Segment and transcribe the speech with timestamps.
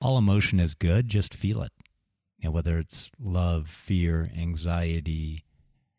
[0.00, 1.72] all emotion is good, just feel it.
[2.38, 5.44] You know, whether it's love, fear, anxiety.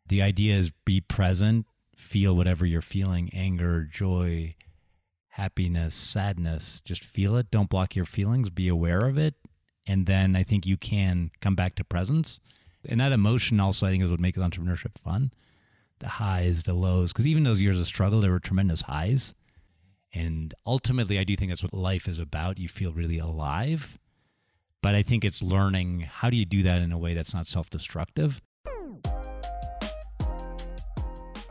[0.08, 4.56] The idea is be present, feel whatever you're feeling anger, joy,
[5.30, 6.82] happiness, sadness.
[6.84, 7.52] Just feel it.
[7.52, 8.50] Don't block your feelings.
[8.50, 9.36] Be aware of it.
[9.88, 12.40] And then I think you can come back to presence.
[12.88, 15.32] And that emotion also, I think, is what makes entrepreneurship fun.
[16.00, 19.36] The highs, the lows, because even those years of struggle, there were tremendous highs.
[20.14, 22.58] And ultimately, I do think that's what life is about.
[22.58, 23.98] You feel really alive.
[24.82, 27.48] But I think it's learning how do you do that in a way that's not
[27.48, 28.42] self destructive.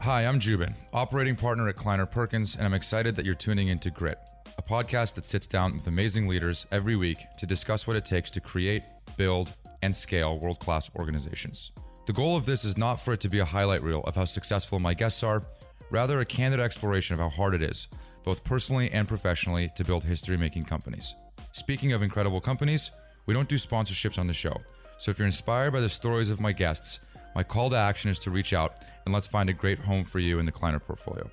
[0.01, 3.91] Hi, I'm Jubin, operating partner at Kleiner Perkins, and I'm excited that you're tuning into
[3.91, 4.19] Grit,
[4.57, 8.31] a podcast that sits down with amazing leaders every week to discuss what it takes
[8.33, 8.83] to create,
[9.19, 11.73] build, and scale world class organizations.
[12.07, 14.25] The goal of this is not for it to be a highlight reel of how
[14.25, 15.45] successful my guests are,
[15.91, 17.87] rather, a candid exploration of how hard it is,
[18.25, 21.15] both personally and professionally, to build history making companies.
[21.53, 22.91] Speaking of incredible companies,
[23.27, 24.57] we don't do sponsorships on the show.
[24.99, 27.01] So if you're inspired by the stories of my guests,
[27.35, 30.19] my call to action is to reach out and let's find a great home for
[30.19, 31.31] you in the Kleiner portfolio.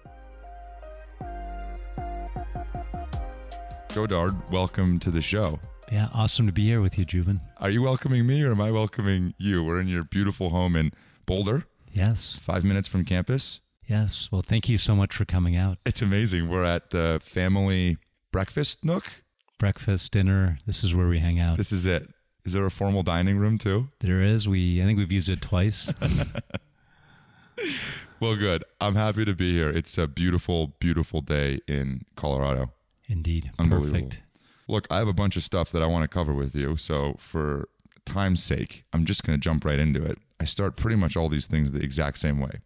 [3.94, 5.60] Godard, welcome to the show.
[5.92, 7.42] Yeah, awesome to be here with you, Jubin.
[7.58, 9.64] Are you welcoming me or am I welcoming you?
[9.64, 10.92] We're in your beautiful home in
[11.26, 11.66] Boulder.
[11.92, 12.40] Yes.
[12.40, 13.62] Five minutes from campus.
[13.88, 14.30] Yes.
[14.32, 15.78] Well, thank you so much for coming out.
[15.86, 16.50] It's amazing.
[16.50, 17.98] We're at the family
[18.32, 19.24] breakfast nook.
[19.58, 20.60] Breakfast, dinner.
[20.68, 21.58] This is where we hang out.
[21.58, 22.10] This is it.
[22.46, 23.90] Is there a formal dining room too?
[24.00, 24.48] There is.
[24.48, 25.92] We I think we've used it twice.
[28.20, 28.64] well, good.
[28.80, 29.70] I'm happy to be here.
[29.70, 32.72] It's a beautiful, beautiful day in Colorado.
[33.08, 33.52] Indeed.
[33.58, 34.22] Perfect.
[34.68, 36.78] Look, I have a bunch of stuff that I want to cover with you.
[36.78, 37.70] So, for
[38.06, 40.20] time's sake, I'm just going to jump right into it.
[40.40, 42.60] I start pretty much all these things the exact same way,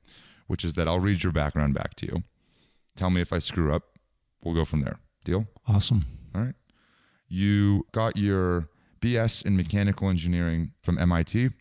[0.51, 2.23] which is that I'll read your background back to you.
[2.97, 3.83] Tell me if I screw up.
[4.43, 4.99] We'll go from there.
[5.23, 5.47] Deal?
[5.65, 6.05] Awesome.
[6.35, 6.55] All right.
[7.29, 8.67] You got your
[8.99, 11.51] BS in mechanical engineering from MIT.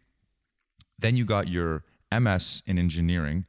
[0.98, 3.46] Then you got your MS in engineering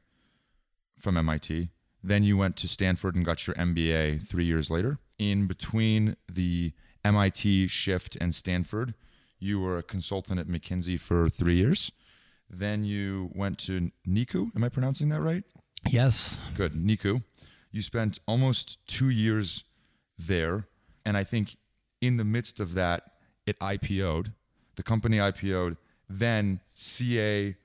[0.96, 1.70] from MIT.
[2.04, 5.00] Then you went to Stanford and got your MBA three years later.
[5.18, 6.72] In between the
[7.04, 8.94] MIT shift and Stanford,
[9.40, 11.90] you were a consultant at McKinsey for three years.
[12.52, 14.54] Then you went to Niku.
[14.54, 15.42] Am I pronouncing that right?
[15.88, 16.38] Yes.
[16.56, 16.74] Good.
[16.74, 17.22] Niku.
[17.70, 19.64] You spent almost two years
[20.18, 20.68] there.
[21.04, 21.56] And I think
[22.00, 23.10] in the midst of that,
[23.46, 24.32] it IPO'd.
[24.76, 25.76] The company IPO'd.
[26.08, 27.56] Then CA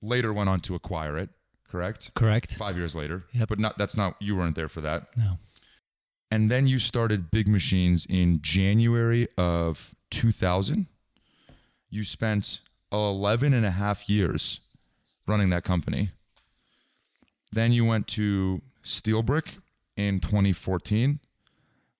[0.00, 1.30] later went on to acquire it.
[1.68, 2.14] Correct.
[2.14, 2.54] Correct.
[2.54, 3.24] Five years later.
[3.32, 3.48] Yep.
[3.48, 3.76] But not.
[3.76, 4.14] That's not.
[4.20, 5.08] You weren't there for that.
[5.16, 5.34] No.
[6.30, 10.86] And then you started Big Machines in January of 2000.
[11.90, 12.60] You spent
[12.92, 14.60] 11 and a half years
[15.26, 16.10] running that company.
[17.52, 19.58] Then you went to Steelbrick
[19.96, 21.20] in 2014.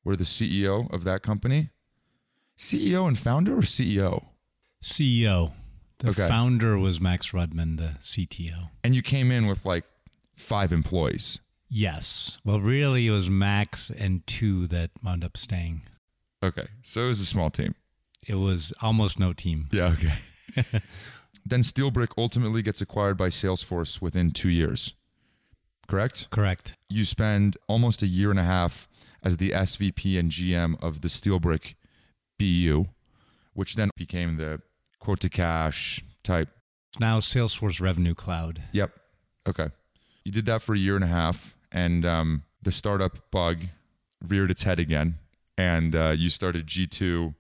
[0.05, 1.69] where the CEO of that company.
[2.57, 4.25] CEO and founder or CEO?
[4.83, 5.53] CEO.
[5.99, 6.27] The Okay.
[6.29, 8.71] founder was Max Rudman, the CTO.
[8.83, 9.85] And you came in with like
[10.35, 11.41] five employees.
[11.69, 12.39] Yes.
[12.43, 15.83] Well, really, it was Max and two that wound up staying.
[16.43, 16.69] Okay.
[16.81, 17.75] So it was a small team.
[18.27, 19.69] It was almost no team.
[19.73, 20.15] Yeah, okay.
[21.47, 24.95] then Steelbrick ultimately gets acquired by Salesforce within two years.
[25.87, 26.29] Correct?
[26.31, 26.75] Correct.
[26.89, 28.89] You spend almost a year and a half
[29.23, 31.75] as the SVP and GM of the Steelbrick
[32.39, 32.87] BU,
[33.55, 34.61] which then became the
[35.01, 36.51] quote to cash type.
[37.01, 38.63] Now Salesforce Revenue Cloud.
[38.73, 38.93] Yep.
[39.49, 39.69] Okay.
[40.25, 43.65] You did that for a year and a half, and um, the startup bug
[44.27, 45.17] reared its head again,
[45.57, 47.35] and uh, you started G2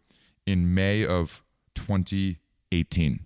[0.46, 1.42] in May of
[2.70, 3.20] 2018.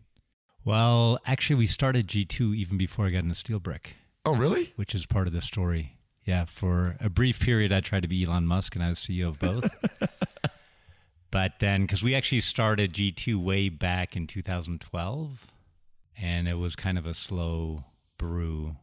[0.64, 3.94] Well, actually, we started G2 even before I got into Steelbrick,
[4.24, 4.72] Oh, really?
[4.76, 5.96] which is part of the story.
[6.24, 9.28] Yeah, for a brief period, I tried to be Elon Musk, and I was CEO
[9.28, 9.68] of both.
[11.32, 15.46] but then, because we actually started G2 way back in 2012,
[16.16, 17.84] and it was kind of a slow
[18.18, 18.76] brew,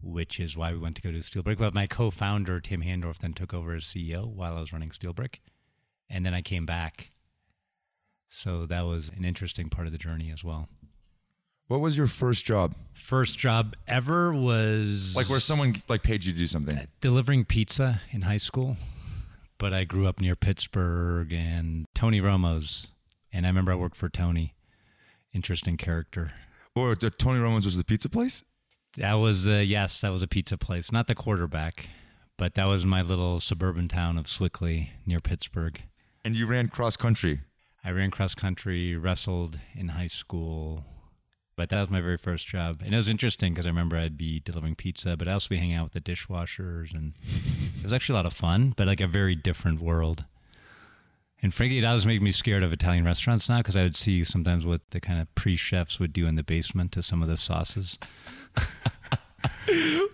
[0.00, 1.58] which is why we went to go to Steelbrick.
[1.58, 4.88] But my co founder, Tim Handorf, then took over as CEO while I was running
[4.90, 5.40] Steelbrick.
[6.08, 7.10] And then I came back.
[8.28, 10.68] So that was an interesting part of the journey as well.
[11.68, 12.74] What was your first job?
[12.92, 16.78] First job ever was Like where someone like paid you to do something?
[17.00, 18.76] delivering pizza in high school.
[19.58, 22.88] But I grew up near Pittsburgh and Tony Romo's.
[23.32, 24.54] And I remember I worked for Tony.
[25.32, 26.32] Interesting character.
[26.74, 28.44] Or the Tony Romo's was the pizza place?
[28.96, 30.92] That was, uh, yes, that was a pizza place.
[30.92, 31.88] Not the quarterback,
[32.36, 35.82] but that was my little suburban town of Sewickley near Pittsburgh.
[36.24, 37.40] And you ran cross country.
[37.86, 40.84] I ran cross country, wrestled in high school,
[41.54, 42.82] but that was my very first job.
[42.84, 45.58] And it was interesting because I remember I'd be delivering pizza, but I'd also be
[45.58, 46.92] hanging out with the dishwashers.
[46.92, 47.12] And
[47.78, 50.24] it was actually a lot of fun, but like a very different world.
[51.40, 54.24] And frankly, it does make me scared of Italian restaurants now because I would see
[54.24, 57.28] sometimes what the kind of pre chefs would do in the basement to some of
[57.28, 58.00] the sauces.
[58.54, 58.64] but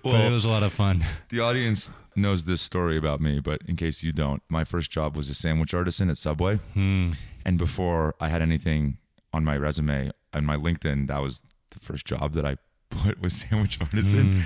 [0.05, 1.03] it was a lot of fun.
[1.31, 5.17] The audience knows this story about me, but in case you don't, my first job
[5.17, 6.57] was a sandwich artisan at Subway.
[6.75, 7.13] Hmm.
[7.44, 8.99] And before I had anything
[9.33, 12.56] on my resume and my LinkedIn, that was the first job that I
[12.91, 14.33] put was sandwich artisan.
[14.33, 14.41] Hmm.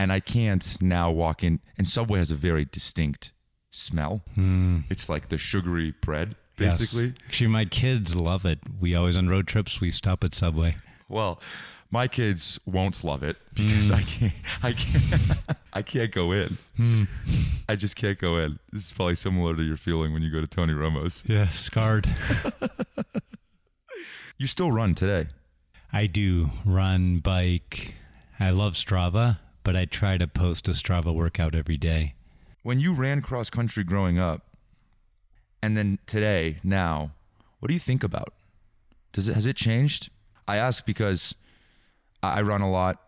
[0.00, 3.32] And I can't now walk in, and Subway has a very distinct
[3.70, 4.22] smell.
[4.34, 4.80] Hmm.
[4.88, 6.78] It's like the sugary bread, Yes.
[6.78, 7.14] basically.
[7.26, 8.60] Actually, my kids love it.
[8.80, 10.76] We always on road trips we stop at Subway.
[11.08, 11.40] Well,
[11.90, 14.06] my kids won't love it because I hmm.
[14.06, 14.32] can't.
[14.62, 15.58] I can't.
[15.72, 16.58] I can't go in.
[16.76, 17.04] Hmm.
[17.68, 18.58] I just can't go in.
[18.72, 21.24] This is probably similar to your feeling when you go to Tony Romo's.
[21.26, 22.08] Yeah, scarred.
[24.40, 25.26] You still run today.
[25.92, 27.94] I do run, bike.
[28.38, 32.14] I love Strava, but I try to post a Strava workout every day.
[32.62, 34.46] When you ran cross country growing up,
[35.60, 37.10] and then today, now,
[37.58, 38.32] what do you think about?
[39.12, 40.08] Does it has it changed?
[40.46, 41.34] I ask because
[42.22, 43.00] I run a lot.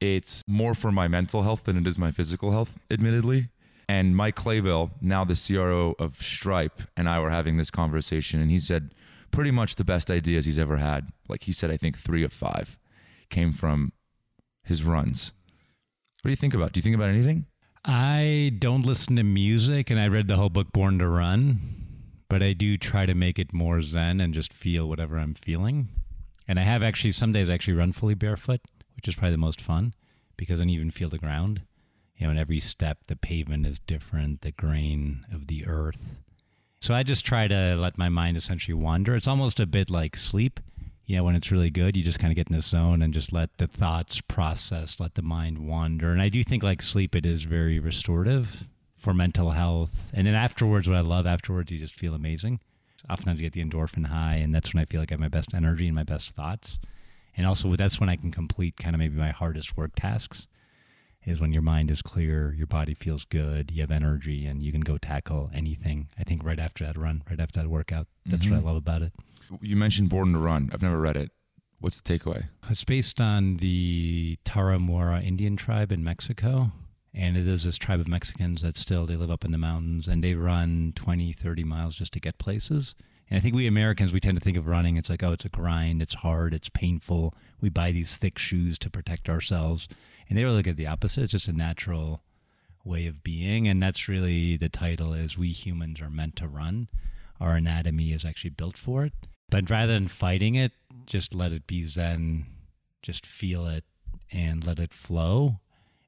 [0.00, 3.48] It's more for my mental health than it is my physical health, admittedly.
[3.88, 8.50] And Mike Clayville, now the CRO of Stripe, and I were having this conversation, and
[8.50, 8.90] he said
[9.30, 11.08] pretty much the best ideas he's ever had.
[11.28, 12.78] Like he said, I think three of five
[13.30, 13.92] came from
[14.62, 15.32] his runs.
[16.20, 16.72] What do you think about?
[16.72, 17.46] Do you think about anything?
[17.84, 21.58] I don't listen to music, and I read the whole book Born to Run,
[22.28, 25.88] but I do try to make it more zen and just feel whatever I'm feeling.
[26.48, 28.62] And I have actually some days I actually run fully barefoot,
[28.96, 29.94] which is probably the most fun
[30.36, 31.62] because I don't even feel the ground.
[32.16, 36.14] You know, in every step, the pavement is different, the grain of the earth.
[36.80, 39.14] So I just try to let my mind essentially wander.
[39.14, 40.58] It's almost a bit like sleep.
[41.04, 43.14] You know, when it's really good, you just kind of get in the zone and
[43.14, 46.12] just let the thoughts process, let the mind wander.
[46.12, 48.66] And I do think like sleep, it is very restorative
[48.96, 50.10] for mental health.
[50.12, 52.60] And then afterwards, what I love afterwards, you just feel amazing.
[53.10, 55.28] Oftentimes you get the endorphin high, and that's when I feel like I have my
[55.28, 56.78] best energy and my best thoughts.
[57.36, 60.48] And also, that's when I can complete kind of maybe my hardest work tasks
[61.24, 64.72] is when your mind is clear, your body feels good, you have energy, and you
[64.72, 66.08] can go tackle anything.
[66.18, 68.66] I think right after that run, right after that workout, that's what I mm-hmm.
[68.66, 69.12] love about it.
[69.60, 70.70] You mentioned Born to Run.
[70.72, 71.30] I've never read it.
[71.80, 72.48] What's the takeaway?
[72.68, 76.72] It's based on the Tarahumara Indian tribe in Mexico.
[77.14, 80.08] And it is this tribe of Mexicans that still, they live up in the mountains
[80.08, 82.94] and they run 20, 30 miles just to get places.
[83.30, 85.44] And I think we Americans, we tend to think of running, it's like, oh, it's
[85.44, 87.34] a grind, it's hard, it's painful.
[87.60, 89.88] We buy these thick shoes to protect ourselves.
[90.28, 91.24] And they really look at the opposite.
[91.24, 92.22] It's just a natural
[92.84, 93.66] way of being.
[93.66, 96.88] And that's really the title is We Humans Are Meant to Run.
[97.40, 99.12] Our anatomy is actually built for it.
[99.50, 100.72] But rather than fighting it,
[101.06, 102.46] just let it be zen,
[103.02, 103.84] just feel it
[104.30, 105.60] and let it flow.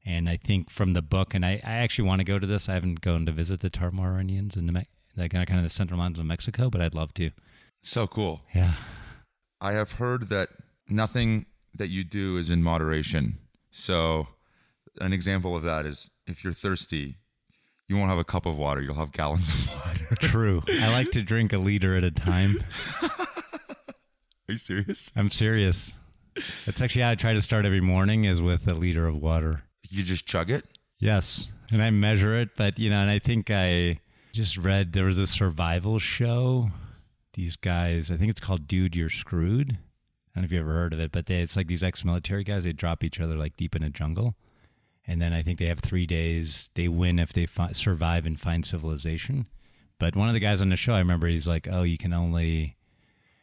[0.05, 2.69] And I think from the book, and I, I actually want to go to this.
[2.69, 4.85] I haven't gone to visit the Tarahumara Indians in the
[5.17, 7.31] like kind of the central mountains of Mexico, but I'd love to.
[7.83, 8.43] So cool.
[8.55, 8.75] Yeah.
[9.61, 10.49] I have heard that
[10.89, 13.39] nothing that you do is in moderation.
[13.71, 14.29] So,
[15.01, 17.17] an example of that is if you're thirsty,
[17.89, 20.15] you won't have a cup of water, you'll have gallons of water.
[20.21, 20.63] True.
[20.69, 22.63] I like to drink a liter at a time.
[23.03, 25.13] Are you serious?
[25.15, 25.93] I'm serious.
[26.67, 29.63] That's actually how I try to start every morning is with a liter of water.
[29.91, 30.65] You just chug it?
[30.99, 31.51] Yes.
[31.71, 34.01] And I measure it, but you know, and I think I
[34.33, 36.71] just read there was a survival show.
[37.35, 39.73] These guys, I think it's called Dude You're Screwed.
[39.73, 42.45] I don't know if you ever heard of it, but they, it's like these ex-military
[42.45, 42.65] guys.
[42.65, 44.35] They drop each other like deep in a jungle,
[45.07, 46.71] and then I think they have three days.
[46.75, 49.47] They win if they fi- survive and find civilization.
[49.99, 52.13] But one of the guys on the show, I remember, he's like, "Oh, you can
[52.13, 52.77] only,"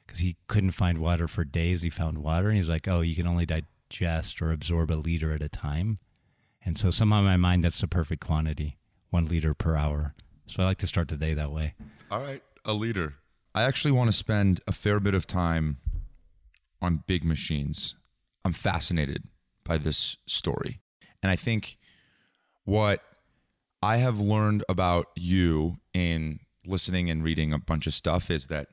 [0.06, 1.82] because he couldn't find water for days.
[1.82, 5.34] He found water, and he's like, "Oh, you can only digest or absorb a liter
[5.34, 5.98] at a time."
[6.68, 8.78] And so somehow in my mind, that's the perfect quantity,
[9.10, 10.14] one liter per hour.
[10.48, 11.76] So I like to start the day that way.
[12.12, 13.14] All right, a liter.
[13.56, 15.78] I actually want to spend a fair bit of time
[16.82, 17.96] on big machines.
[18.44, 19.24] I'm fascinated
[19.64, 20.82] by this story.
[21.24, 21.78] And I think
[22.66, 23.02] what
[23.82, 28.68] I have learned about you in listening and reading a bunch of stuff is that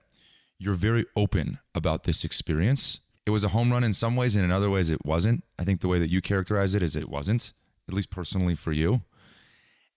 [0.59, 2.99] you're very open about this experience.
[3.25, 5.45] It was a home run in some ways, and in other ways, it wasn't.
[5.61, 7.53] I think the way that you characterize it is it wasn't,
[7.89, 9.03] at least personally for you.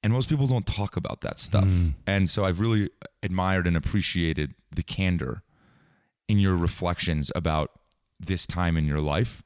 [0.04, 1.68] And most people don't talk about that stuff.
[2.06, 2.90] And so I've really
[3.24, 5.42] admired and appreciated the candor
[6.30, 7.72] in your reflections about
[8.20, 9.44] this time in your life.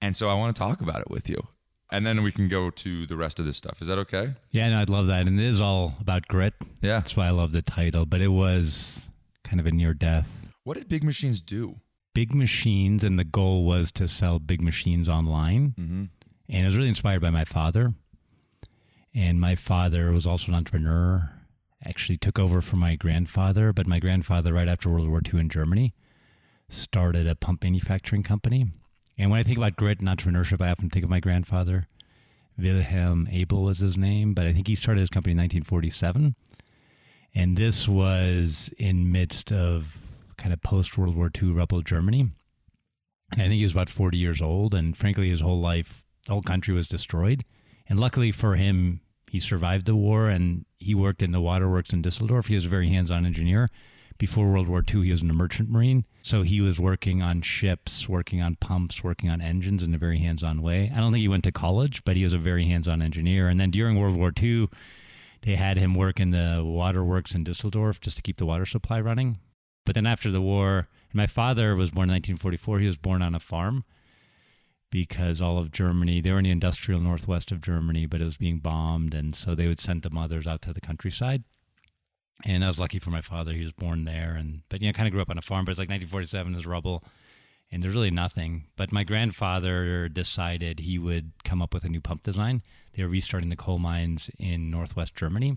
[0.00, 1.46] And so I want to talk about it with you.
[1.92, 3.80] And then we can go to the rest of this stuff.
[3.80, 4.34] Is that okay?
[4.50, 5.26] Yeah, no, I'd love that.
[5.26, 6.54] And it is all about grit.
[6.82, 6.98] Yeah.
[6.98, 8.04] That's why I love the title.
[8.04, 9.08] But it was
[9.44, 10.28] kind of a near death.
[10.64, 11.76] What did big machines do?
[12.12, 15.74] Big machines, and the goal was to sell big machines online.
[15.78, 16.04] Mm-hmm.
[16.48, 17.94] And it was really inspired by my father.
[19.14, 21.32] And my father was also an entrepreneur.
[21.84, 23.72] actually took over from my grandfather.
[23.72, 25.94] But my grandfather, right after World War II in Germany,
[26.68, 28.66] started a pump manufacturing company.
[29.18, 31.88] And when I think about grit and entrepreneurship, I often think of my grandfather.
[32.58, 36.34] Wilhelm Abel was his name, but I think he started his company in 1947.
[37.34, 39.98] And this was in midst of
[40.36, 42.30] kind of post World War II rebel Germany.
[43.32, 44.74] And I think he was about 40 years old.
[44.74, 47.44] And frankly, his whole life, the whole country was destroyed.
[47.88, 52.02] And luckily for him, he survived the war and he worked in the waterworks in
[52.02, 52.46] Dusseldorf.
[52.46, 53.68] He was a very hands on engineer.
[54.18, 56.06] Before World War II, he was in a merchant marine.
[56.22, 60.18] So he was working on ships, working on pumps, working on engines in a very
[60.18, 60.90] hands on way.
[60.94, 63.48] I don't think he went to college, but he was a very hands on engineer.
[63.48, 64.68] And then during World War II,
[65.42, 69.00] they had him work in the waterworks in Dusseldorf just to keep the water supply
[69.00, 69.38] running.
[69.84, 72.80] But then after the war, my father was born in 1944.
[72.80, 73.84] He was born on a farm
[74.90, 78.36] because all of Germany, they were in the industrial northwest of Germany, but it was
[78.36, 79.14] being bombed.
[79.14, 81.44] And so they would send the mothers out to the countryside.
[82.44, 83.52] And I was lucky for my father.
[83.52, 84.34] He was born there.
[84.34, 86.54] And, but, you know, kind of grew up on a farm, but it's like 1947
[86.54, 87.02] is rubble
[87.70, 88.64] and there's really nothing.
[88.76, 92.62] But my grandfather decided he would come up with a new pump design.
[92.94, 95.56] They were restarting the coal mines in northwest Germany.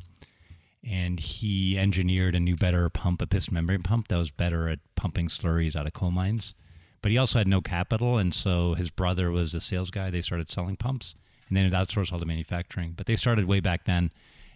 [0.84, 4.80] And he engineered a new, better pump, a piston membrane pump that was better at
[4.96, 6.56] pumping slurries out of coal mines
[7.02, 10.10] but he also had no capital, and so his brother was a sales guy.
[10.10, 11.16] They started selling pumps,
[11.48, 12.94] and then it outsourced all the manufacturing.
[12.96, 14.12] But they started way back then,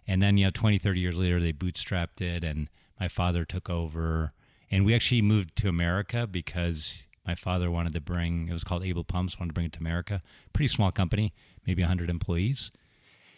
[0.07, 2.69] and then you know 20, 30 years later, they bootstrapped it, and
[2.99, 4.33] my father took over,
[4.69, 8.49] and we actually moved to America because my father wanted to bring.
[8.49, 9.39] It was called Abel Pumps.
[9.39, 10.21] Wanted to bring it to America.
[10.51, 11.33] Pretty small company,
[11.65, 12.71] maybe 100 employees.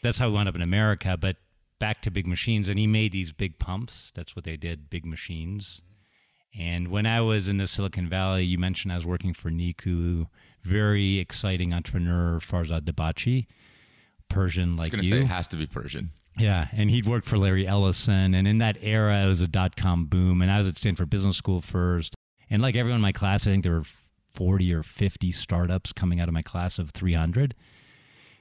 [0.01, 1.17] That's how we wound up in America.
[1.19, 1.37] But
[1.77, 4.11] back to big machines, and he made these big pumps.
[4.15, 5.81] That's what they did, big machines
[6.59, 10.27] and when I was in the Silicon Valley, you mentioned I was working for Niku,
[10.63, 13.47] very exciting entrepreneur Farzad Dibachi,
[14.29, 15.17] Persian like I was you.
[15.17, 16.11] say it has to be Persian.
[16.37, 19.75] Yeah, and he'd worked for Larry Ellison, and in that era, it was a dot
[19.75, 20.41] com boom.
[20.41, 22.15] And I was at Stanford Business School first,
[22.49, 23.85] and like everyone in my class, I think there were
[24.31, 27.55] forty or fifty startups coming out of my class of three hundred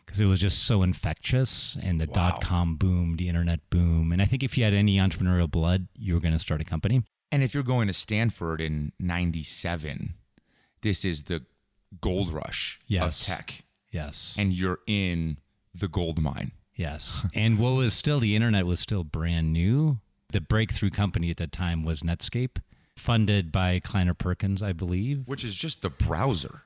[0.04, 2.12] because it was just so infectious and the Wow.
[2.30, 4.10] dot com boom, the internet boom.
[4.12, 6.64] And I think if you had any entrepreneurial blood, you were going to start a
[6.64, 7.02] company.
[7.34, 10.14] And if you're going to Stanford in 97,
[10.82, 11.42] this is the
[12.00, 13.20] gold rush Yes.
[13.22, 13.64] of tech.
[13.90, 14.36] Yes.
[14.38, 15.38] And you're in
[15.74, 16.52] the gold mine.
[16.76, 17.26] Yes.
[17.34, 19.98] and what was still the internet was still brand new.
[20.30, 22.58] The breakthrough company at that time was Netscape,
[22.96, 25.26] funded by Kleiner Perkins, I believe.
[25.26, 26.62] Which is just the browser.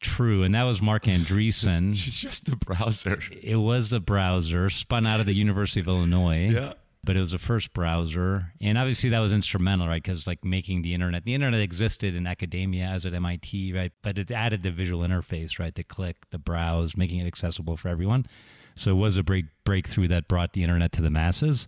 [0.00, 0.42] True.
[0.42, 1.92] And that was Marc Andreessen.
[1.94, 3.20] Just the browser.
[3.40, 6.48] it was a browser spun out of the University of Illinois.
[6.50, 6.72] Yeah.
[7.08, 8.52] But it was the first browser.
[8.60, 10.02] And obviously that was instrumental, right?
[10.02, 13.92] Because like making the internet, the internet existed in academia as at MIT, right?
[14.02, 15.74] But it added the visual interface, right?
[15.74, 18.26] The click, the browse, making it accessible for everyone.
[18.74, 21.66] So it was a break breakthrough that brought the internet to the masses.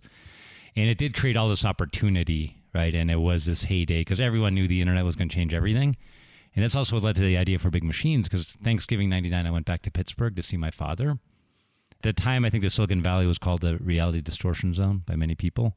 [0.75, 2.93] And it did create all this opportunity, right?
[2.93, 5.97] And it was this heyday because everyone knew the internet was going to change everything.
[6.53, 9.49] And that's also what led to the idea for big machines because Thanksgiving 99, I
[9.49, 11.17] went back to Pittsburgh to see my father.
[12.01, 15.15] At the time, I think the Silicon Valley was called the reality distortion zone by
[15.15, 15.75] many people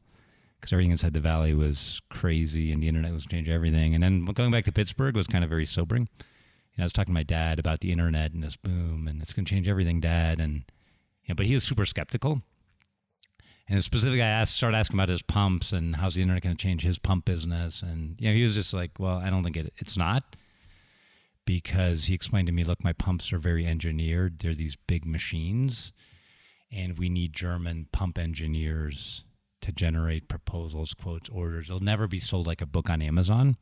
[0.58, 3.94] because everything inside the valley was crazy and the internet was changing everything.
[3.94, 6.08] And then going back to Pittsburgh was kind of very sobering.
[6.14, 9.20] You know, I was talking to my dad about the internet and this boom and
[9.20, 10.40] it's going to change everything, dad.
[10.40, 10.64] And,
[11.24, 12.40] you know, but he was super skeptical.
[13.68, 16.62] And specifically, I asked, started asking about his pumps and how's the internet going to
[16.62, 17.82] change his pump business.
[17.82, 20.36] And, you know, he was just like, well, I don't think it, it's not
[21.44, 24.38] because he explained to me, look, my pumps are very engineered.
[24.38, 25.92] They're these big machines,
[26.74, 29.24] and we need German pump engineers
[29.60, 31.68] to generate proposals, quotes, orders.
[31.68, 33.56] It'll never be sold like a book on Amazon.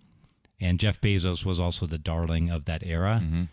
[0.60, 3.20] And Jeff Bezos was also the darling of that era.
[3.22, 3.44] Mm-hmm.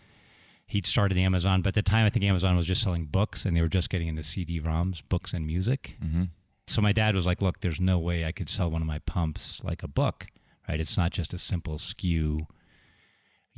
[0.66, 3.56] He'd started Amazon, but at the time, I think Amazon was just selling books and
[3.56, 5.96] they were just getting into CD ROMs, books and music.
[6.02, 6.24] Mm-hmm.
[6.68, 9.00] So my dad was like, look, there's no way I could sell one of my
[9.00, 10.28] pumps like a book,
[10.68, 10.80] right?
[10.80, 12.46] It's not just a simple SKU.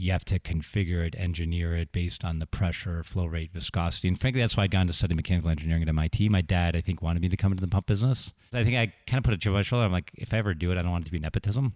[0.02, 4.08] You have to configure it, engineer it based on the pressure, flow rate, viscosity.
[4.08, 6.28] And frankly, that's why I got into to study mechanical engineering at MIT.
[6.28, 8.34] My dad, I think, wanted me to come into the pump business.
[8.52, 9.84] I think I kind of put a chip on my shoulder.
[9.84, 11.74] I'm like, if I ever do it, I don't want it to be nepotism.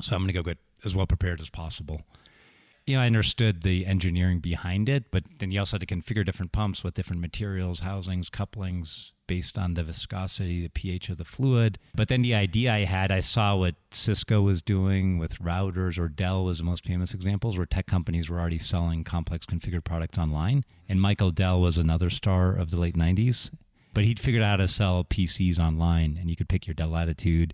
[0.00, 2.02] So I'm going to go get as well prepared as possible.
[2.88, 6.24] You know, I understood the engineering behind it, but then you also had to configure
[6.24, 11.24] different pumps with different materials, housings, couplings based on the viscosity, the pH of the
[11.26, 11.78] fluid.
[11.94, 16.08] But then the idea I had, I saw what Cisco was doing with routers, or
[16.08, 20.16] Dell was the most famous examples, where tech companies were already selling complex configured products
[20.16, 20.64] online.
[20.88, 23.50] And Michael Dell was another star of the late 90s.
[23.92, 26.88] But he'd figured out how to sell PCs online, and you could pick your Dell
[26.88, 27.52] Latitude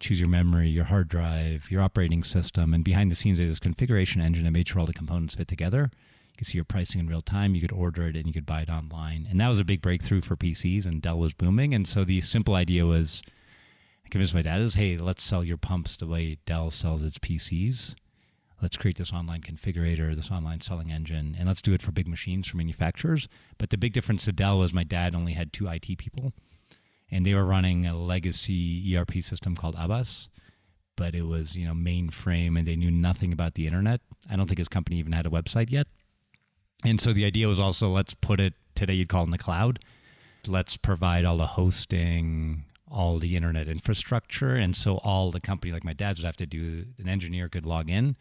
[0.00, 3.58] choose your memory, your hard drive, your operating system, and behind the scenes there's this
[3.58, 5.90] configuration engine that made sure all the components fit together.
[5.92, 7.54] You could see your pricing in real time.
[7.54, 9.26] You could order it and you could buy it online.
[9.30, 11.72] And that was a big breakthrough for PCs, and Dell was booming.
[11.72, 13.22] And so the simple idea was
[14.04, 17.18] I convinced my dad is, hey, let's sell your pumps the way Dell sells its
[17.18, 17.94] PCs.
[18.62, 22.08] Let's create this online configurator, this online selling engine, and let's do it for big
[22.08, 23.28] machines for manufacturers.
[23.58, 26.32] But the big difference to Dell was my dad only had two IT people,
[27.10, 30.28] and they were running a legacy ERP system called Abbas
[30.96, 34.00] but it was you know mainframe and they knew nothing about the internet.
[34.30, 35.86] I don't think his company even had a website yet.
[36.84, 39.38] And so the idea was also let's put it today you'd call it in the
[39.38, 39.78] cloud.
[40.46, 44.54] Let's provide all the hosting all the internet infrastructure.
[44.54, 47.66] And so all the company like my dad's would have to do an engineer could
[47.66, 48.16] log in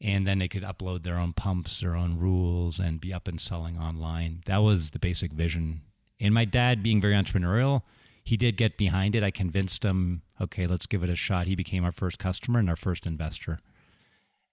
[0.00, 3.40] and then they could upload their own pumps their own rules and be up and
[3.40, 4.42] selling online.
[4.46, 5.82] That was the basic vision
[6.20, 7.82] and my dad being very entrepreneurial
[8.26, 9.22] he did get behind it.
[9.22, 11.46] I convinced him, okay, let's give it a shot.
[11.46, 13.60] He became our first customer and our first investor.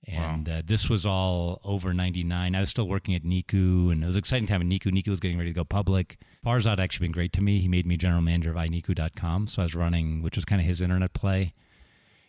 [0.06, 0.60] And wow.
[0.60, 2.56] uh, this was all over 99.
[2.56, 4.92] I was still working at Niku, and it was an exciting time at Niku.
[4.92, 6.20] Niku was getting ready to go public.
[6.46, 7.62] Farzad actually been great to me.
[7.62, 9.48] He made me general manager of iNiku.com.
[9.48, 11.56] So I was running, which was kind of his internet play.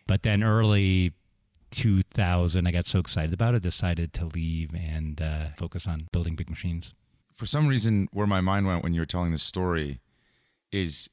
[0.06, 1.12] But then early
[1.72, 6.36] 2000, I got so excited about it, decided to leave and uh, focus on building
[6.36, 6.94] big machines.
[7.34, 10.00] For some reason, where my mind went when you were telling this story
[10.70, 11.10] is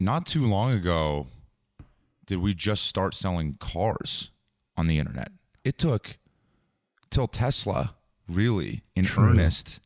[0.00, 1.28] not too long ago
[2.26, 4.30] did we just start selling cars
[4.76, 5.30] on the internet.
[5.62, 6.18] It took
[7.10, 7.94] till Tesla
[8.28, 9.30] really in True.
[9.30, 9.80] earnest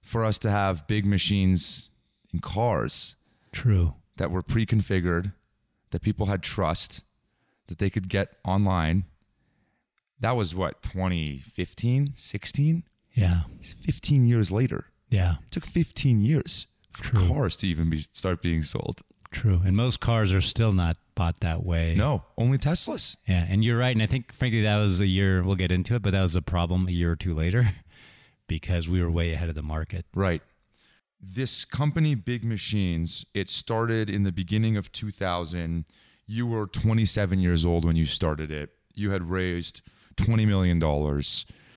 [0.00, 1.90] for us to have big machines
[2.32, 3.16] in cars.
[3.52, 3.94] True.
[4.16, 5.32] That were pre-configured,
[5.90, 7.02] that people had trust,
[7.66, 9.04] that they could get online.
[10.18, 12.84] That was what, 2015, 16?
[13.14, 13.42] Yeah.
[13.62, 14.86] 15 years later.
[15.08, 15.36] Yeah.
[15.46, 17.28] It took 15 years for True.
[17.28, 19.00] cars to even be, start being sold.
[19.30, 19.60] True.
[19.64, 21.94] And most cars are still not bought that way.
[21.96, 23.16] No, only Teslas.
[23.26, 23.46] Yeah.
[23.48, 23.94] And you're right.
[23.94, 26.34] And I think, frankly, that was a year, we'll get into it, but that was
[26.34, 27.70] a problem a year or two later
[28.48, 30.06] because we were way ahead of the market.
[30.14, 30.42] Right.
[31.20, 35.84] This company, Big Machines, it started in the beginning of 2000.
[36.26, 38.70] You were 27 years old when you started it.
[38.94, 39.82] You had raised
[40.16, 40.80] $20 million.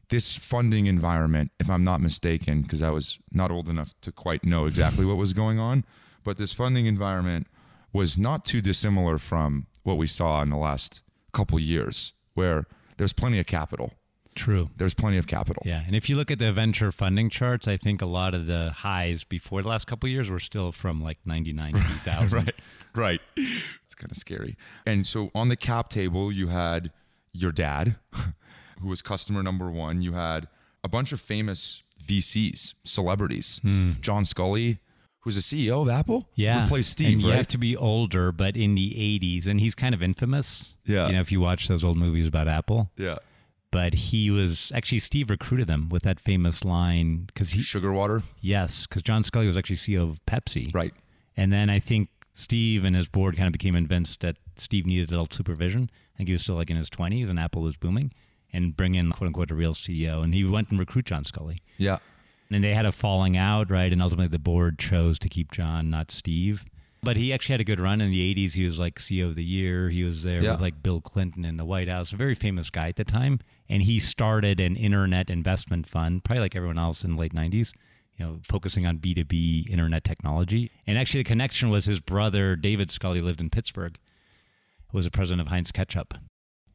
[0.10, 4.44] This funding environment, if I'm not mistaken, because I was not old enough to quite
[4.44, 5.84] know exactly what was going on
[6.24, 7.48] but this funding environment
[7.92, 12.66] was not too dissimilar from what we saw in the last couple years, where
[12.98, 13.94] there's plenty of capital.
[14.36, 14.72] True.
[14.78, 15.62] There's plenty of capital.
[15.64, 18.48] Yeah, and if you look at the venture funding charts, I think a lot of
[18.48, 21.74] the highs before the last couple years were still from like 99
[22.04, 22.32] 2000.
[22.38, 22.56] right.
[22.96, 23.22] Right.
[23.36, 24.58] It's kind of scary.
[24.88, 26.92] And so on the cap table, you had
[27.32, 27.96] your dad,
[28.82, 30.02] who was customer number 1.
[30.02, 30.48] You had
[30.84, 33.62] a bunch of famous VCs, celebrities.
[33.64, 34.02] Mm.
[34.02, 34.80] John Sculley,
[35.22, 36.28] who's the CEO of Apple?
[36.36, 36.66] Yeah.
[36.68, 37.38] Plays Steve, and you right?
[37.38, 39.48] have to be older, but in the 80s.
[39.48, 40.76] And he's kind of infamous.
[40.86, 41.08] Yeah.
[41.08, 42.92] You know, if you watch those old movies about Apple.
[42.98, 43.18] Yeah.
[43.72, 47.62] But he was actually, Steve recruited them with that famous line because he.
[47.62, 48.22] Sugar water?
[48.40, 50.74] Yes, because John Sculley was actually CEO of Pepsi.
[50.76, 50.94] Right.
[51.36, 55.12] And then I think Steve and his board kind of became convinced that Steve needed
[55.12, 55.90] adult supervision.
[56.14, 58.12] I think he was still like in his 20s and Apple was booming
[58.54, 60.24] and bring in, quote unquote, a real CEO.
[60.24, 61.60] And he went and recruit John Sculley.
[61.78, 61.98] Yeah
[62.54, 63.92] and they had a falling out, right?
[63.92, 66.66] And ultimately, the board chose to keep John, not Steve.
[67.02, 68.54] But he actually had a good run in the 80s.
[68.54, 69.90] He was like CEO of the year.
[69.90, 70.52] He was there yeah.
[70.52, 73.40] with like Bill Clinton in the White House, a very famous guy at the time.
[73.68, 77.74] And he started an internet investment fund, probably like everyone else in the late 90s,
[78.18, 80.72] you know, focusing on B2B internet technology.
[80.88, 83.98] And actually, the connection was his brother, David Sculley, lived in Pittsburgh,
[84.94, 86.14] was a president of Heinz Ketchup.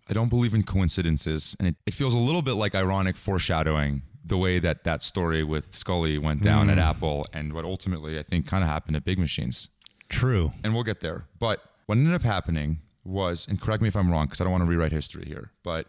[0.09, 1.57] I don't believe in coincidences.
[1.59, 5.42] And it, it feels a little bit like ironic foreshadowing the way that that story
[5.42, 6.73] with Sculley went down mm.
[6.73, 9.68] at Apple and what ultimately I think kind of happened at Big Machines.
[10.09, 10.53] True.
[10.62, 11.27] And we'll get there.
[11.38, 14.53] But what ended up happening was, and correct me if I'm wrong because I don't
[14.53, 15.87] want to rewrite history here, but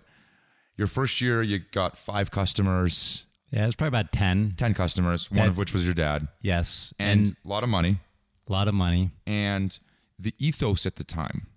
[0.77, 3.25] your first year you got five customers.
[3.51, 4.53] Yeah, it was probably about 10.
[4.57, 6.27] 10 customers, one of which was your dad.
[6.41, 6.93] Yes.
[6.99, 7.99] And, and a lot of money.
[8.47, 9.11] A lot of money.
[9.25, 9.77] And
[10.17, 11.47] the ethos at the time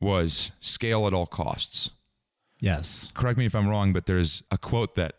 [0.00, 1.90] was scale at all costs.
[2.60, 3.10] Yes.
[3.14, 5.14] Correct me if I'm wrong, but there's a quote that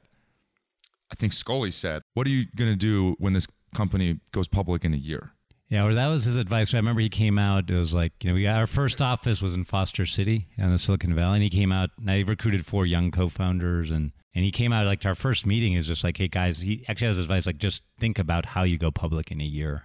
[1.11, 4.83] I think Sculley said, What are you going to do when this company goes public
[4.83, 5.31] in a year?
[5.69, 6.73] Yeah, well, that was his advice.
[6.73, 7.69] I remember he came out.
[7.69, 10.71] It was like, you know, we got our first office was in Foster City in
[10.71, 11.89] the Silicon Valley, and he came out.
[11.99, 15.73] And I recruited four young co-founders, and and he came out like our first meeting
[15.73, 18.77] is just like, hey guys, he actually has advice like just think about how you
[18.77, 19.83] go public in a year.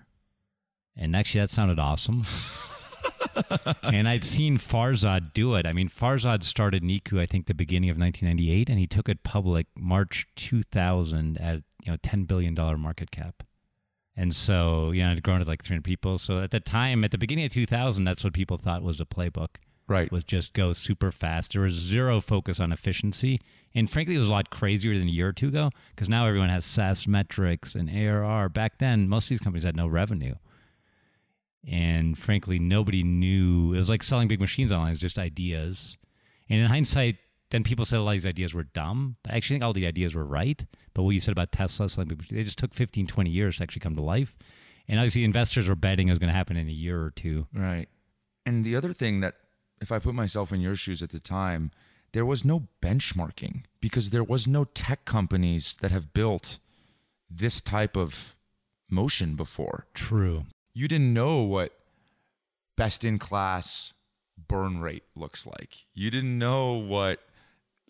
[0.96, 2.24] And actually, that sounded awesome.
[3.82, 5.66] and I'd seen Farzad do it.
[5.66, 9.22] I mean, Farzad started Niku, I think, the beginning of 1998, and he took it
[9.22, 13.42] public March 2000 at you know 10 billion dollar market cap.
[14.16, 16.18] And so, you know, it had grown to like 300 people.
[16.18, 19.06] So at the time, at the beginning of 2000, that's what people thought was a
[19.06, 19.56] playbook.
[19.88, 20.12] Right.
[20.12, 21.52] was just go super fast.
[21.52, 23.40] There was zero focus on efficiency.
[23.74, 26.26] And frankly, it was a lot crazier than a year or two ago because now
[26.26, 28.48] everyone has SaaS metrics and ARR.
[28.48, 30.34] Back then, most of these companies had no revenue.
[31.66, 33.72] And frankly, nobody knew.
[33.74, 35.96] It was like selling big machines online, it was just ideas.
[36.48, 37.16] And in hindsight,
[37.50, 39.16] then people said a lot of these ideas were dumb.
[39.22, 40.64] But I actually think all the ideas were right.
[40.94, 43.56] But what you said about Tesla, selling big machines, they just took 15, 20 years
[43.56, 44.36] to actually come to life.
[44.88, 47.46] And obviously, investors were betting it was going to happen in a year or two.
[47.54, 47.88] Right.
[48.44, 49.34] And the other thing that,
[49.80, 51.70] if I put myself in your shoes at the time,
[52.12, 56.58] there was no benchmarking because there was no tech companies that have built
[57.30, 58.36] this type of
[58.90, 59.86] motion before.
[59.94, 60.44] True.
[60.74, 61.72] You didn't know what
[62.76, 63.92] best in class
[64.36, 65.86] burn rate looks like.
[65.94, 67.20] You didn't know what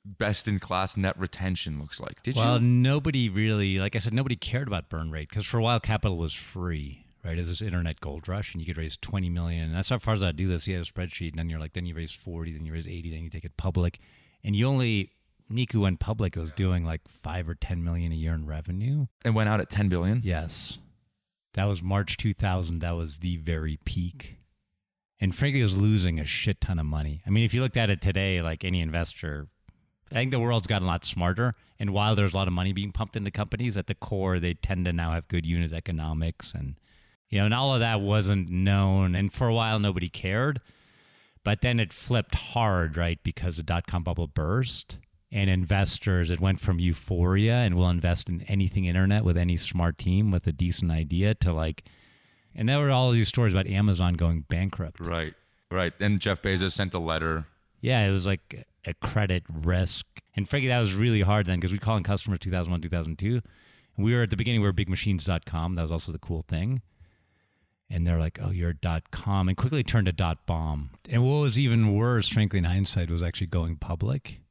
[0.05, 2.23] best in class net retention looks like.
[2.23, 2.51] Did well, you?
[2.51, 5.81] Well, nobody really, like I said, nobody cared about burn rate because for a while
[5.81, 7.35] capital was free, right?
[7.35, 9.67] It was this internet gold rush, and you could raise twenty million.
[9.67, 10.67] And that's how far as I do this.
[10.67, 12.89] You have a spreadsheet, and then you're like, then you raise forty, then you raise
[12.89, 14.01] eighty, then you take it public,
[14.43, 15.13] and you only
[15.51, 16.37] Niku went public.
[16.37, 19.07] It was doing like five or ten million a year in revenue.
[19.25, 20.23] And went out at 10 billion?
[20.25, 20.79] Yes,
[21.55, 22.81] that was March two thousand.
[22.81, 24.37] That was the very peak.
[25.21, 27.23] And frankly, it was losing a shit ton of money.
[27.27, 29.47] I mean, if you looked at it today, like any investor,
[30.11, 31.55] I think the world's gotten a lot smarter.
[31.79, 34.55] And while there's a lot of money being pumped into companies, at the core, they
[34.55, 36.53] tend to now have good unit economics.
[36.55, 36.75] And,
[37.29, 39.15] you know, and all of that wasn't known.
[39.15, 40.61] And for a while, nobody cared.
[41.45, 43.19] But then it flipped hard, right?
[43.23, 44.99] Because the dot com bubble burst.
[45.35, 49.97] And investors, it went from euphoria and we'll invest in anything internet with any smart
[49.97, 51.85] team with a decent idea to like,
[52.55, 55.01] and there were all these stories about Amazon going bankrupt.
[55.01, 55.33] Right.
[55.71, 55.95] Right.
[55.99, 57.47] And Jeff Bezos sent a letter.
[57.81, 60.05] Yeah, it was like a credit risk.
[60.37, 63.41] And frankly, that was really hard then because we call in customers 2001, 2002.
[63.97, 65.77] And we were at the beginning, we were bigmachines.com.
[65.77, 66.83] That was also the cool thing.
[67.89, 69.49] And they're like, oh, you're dot com.
[69.49, 70.91] And quickly turned to dot bomb.
[71.09, 74.42] And what was even worse, frankly, in hindsight, was actually going public.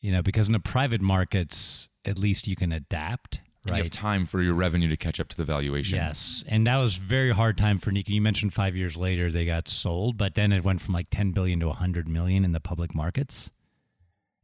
[0.00, 3.78] You know, because in the private markets, at least you can adapt, Right.
[3.78, 5.96] You have time for your revenue to catch up to the valuation.
[5.96, 8.10] Yes, and that was very hard time for Niku.
[8.10, 11.32] You mentioned five years later they got sold, but then it went from like 10
[11.32, 13.50] billion to 100 million in the public markets.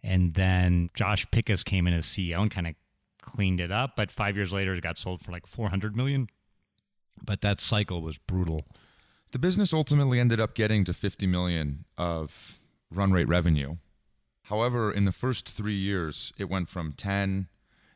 [0.03, 2.75] And then Josh Pickus came in as CEO and kind of
[3.21, 3.93] cleaned it up.
[3.97, 6.27] But five years later, it got sold for like 400 million.
[7.25, 8.67] But that cycle was brutal.
[9.31, 12.59] The business ultimately ended up getting to 50 million of
[12.91, 13.77] run rate revenue.
[14.53, 17.49] However, in the first three years, it went from 10,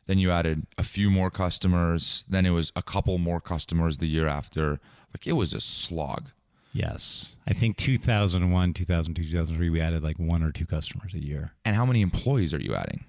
[0.07, 4.07] then you added a few more customers, then it was a couple more customers the
[4.07, 4.79] year after.
[5.13, 6.31] Like it was a slog.
[6.73, 11.53] Yes, I think 2001, 2002, 2003, we added like one or two customers a year.
[11.63, 13.05] And how many employees are you adding?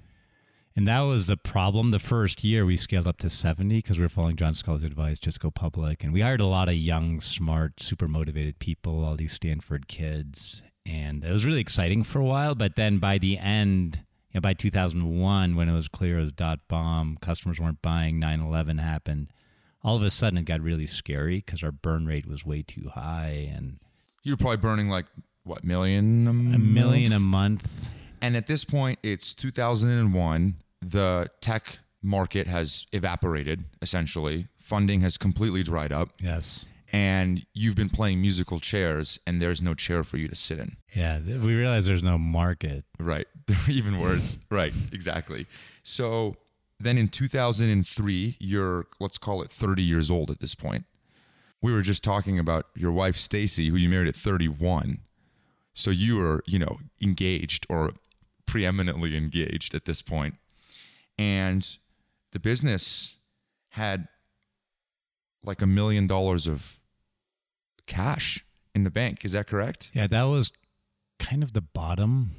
[0.77, 1.91] And that was the problem.
[1.91, 5.19] The first year we scaled up to 70 because we were following John Sculley's advice,
[5.19, 6.05] just go public.
[6.05, 10.63] And we hired a lot of young, smart, super motivated people, all these Stanford kids.
[10.89, 12.55] And it was really exciting for a while.
[12.55, 14.01] But then by the end,
[14.33, 18.19] you know, by 2001, when it was clear it was dot bomb, customers weren't buying,
[18.19, 19.29] 9 11 happened.
[19.83, 22.91] All of a sudden it got really scary because our burn rate was way too
[22.95, 23.79] high and
[24.23, 25.07] you were probably burning like,
[25.45, 27.91] what, million a, a million a month.
[28.21, 30.57] And at this point, it's 2001.
[30.83, 34.49] The tech market has evaporated, essentially.
[34.59, 36.11] Funding has completely dried up.
[36.21, 36.67] Yes.
[36.91, 40.77] And you've been playing musical chairs, and there's no chair for you to sit in.
[40.95, 41.19] Yeah.
[41.19, 42.85] We realized there's no market.
[42.99, 43.27] Right.
[43.69, 44.39] Even worse.
[44.51, 44.73] right.
[44.91, 45.47] Exactly.
[45.83, 46.37] So
[46.81, 50.87] then in 2003, you're, let's call it 30 years old at this point.
[51.61, 55.01] We were just talking about your wife, Stacy, who you married at 31.
[55.75, 57.93] So you were, you know, engaged or
[58.47, 60.37] preeminently engaged at this point.
[61.19, 61.69] And
[62.33, 63.17] the business
[63.71, 64.09] had
[65.45, 66.78] like a million dollars of
[67.89, 69.25] cash in the bank.
[69.25, 69.91] Is that correct?
[69.93, 70.53] Yeah, that was
[71.19, 72.31] kind of the bottom.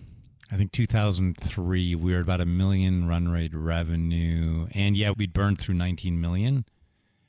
[0.52, 4.68] I think 2003, we were about a million run rate revenue.
[4.74, 6.66] And yeah, we'd burned through 19 million,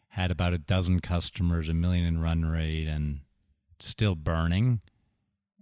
[0.09, 3.21] had about a dozen customers, a million in run rate, and
[3.79, 4.81] still burning.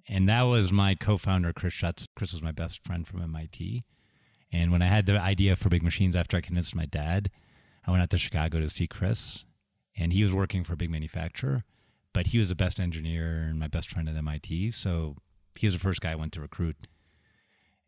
[0.09, 2.07] And that was my co founder, Chris Schutz.
[2.14, 3.85] Chris was my best friend from MIT.
[4.51, 7.31] And when I had the idea for Big Machines after I convinced my dad,
[7.87, 9.44] I went out to Chicago to see Chris.
[9.97, 11.64] And he was working for a big manufacturer,
[12.12, 14.71] but he was the best engineer and my best friend at MIT.
[14.73, 15.16] So
[15.57, 16.77] he was the first guy I went to recruit.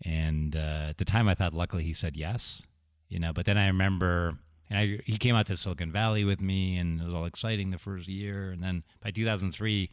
[0.05, 2.63] And uh, at the time, I thought luckily he said yes,
[3.09, 3.33] you know.
[3.33, 4.39] But then I remember,
[4.71, 7.71] and I, he came out to Silicon Valley with me, and it was all exciting
[7.71, 8.51] the first year.
[8.51, 9.91] And then by 2003,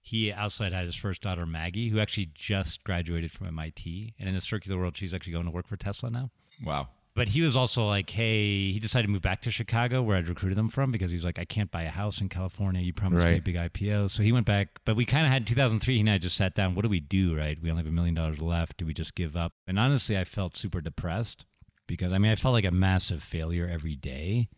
[0.00, 4.14] he outside had his first daughter Maggie, who actually just graduated from MIT.
[4.18, 6.30] And in the circular world, she's actually going to work for Tesla now.
[6.64, 6.88] Wow.
[7.18, 10.28] But he was also like, hey, he decided to move back to Chicago where I'd
[10.28, 12.80] recruited him from because he's like, I can't buy a house in California.
[12.80, 14.10] You promised me a big IPO.
[14.10, 14.78] So he went back.
[14.84, 16.76] But we kind of had 2003, he and I just sat down.
[16.76, 17.58] What do we do, right?
[17.60, 18.76] We only have a million dollars left.
[18.76, 19.54] Do we just give up?
[19.66, 21.44] And honestly, I felt super depressed
[21.88, 24.48] because I mean, I felt like a massive failure every day.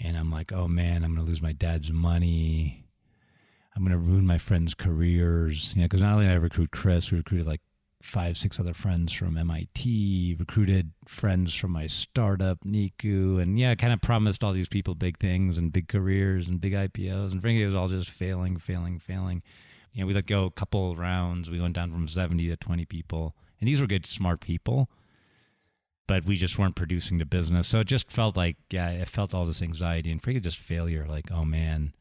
[0.00, 2.84] And I'm like, oh man, I'm going to lose my dad's money.
[3.76, 5.74] I'm going to ruin my friends' careers.
[5.76, 7.60] You know, because not only did I recruit Chris, we recruited like
[8.02, 13.40] five, six other friends from MIT, recruited friends from my startup, Niku.
[13.40, 16.72] And yeah, kind of promised all these people big things and big careers and big
[16.72, 17.32] IPOs.
[17.32, 19.42] And frankly, it was all just failing, failing, failing.
[19.92, 21.50] You know, we let go a couple rounds.
[21.50, 23.34] We went down from 70 to 20 people.
[23.60, 24.90] And these were good, smart people
[26.06, 27.66] but we just weren't producing the business.
[27.66, 31.06] So it just felt like, yeah, it felt all this anxiety and frankly, just failure.
[31.08, 31.92] Like, oh man,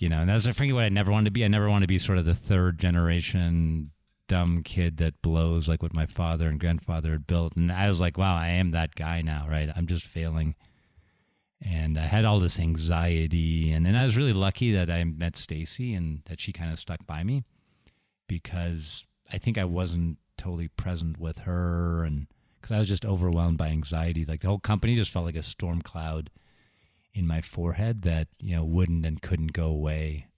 [0.00, 1.44] you know, and that's freaking what I never wanted to be.
[1.44, 3.90] I never wanted to be sort of the third generation
[4.26, 7.56] dumb kid that blows like what my father and grandfather had built.
[7.56, 9.70] And I was like, wow, I am that guy now, right?
[9.74, 10.54] I'm just failing.
[11.60, 13.70] And I had all this anxiety.
[13.70, 16.78] And then I was really lucky that I met Stacy and that she kind of
[16.78, 17.44] stuck by me
[18.28, 22.26] because I think I wasn't totally present with her and
[22.60, 24.24] because I was just overwhelmed by anxiety.
[24.24, 26.30] Like the whole company just felt like a storm cloud
[27.12, 30.28] in my forehead that, you know, wouldn't and couldn't go away.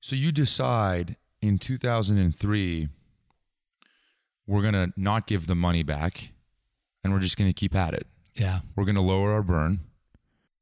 [0.00, 2.88] So you decide in 2003,
[4.46, 6.30] we're going to not give the money back
[7.04, 8.06] and we're just going to keep at it.
[8.34, 8.60] Yeah.
[8.76, 9.80] We're going to lower our burn.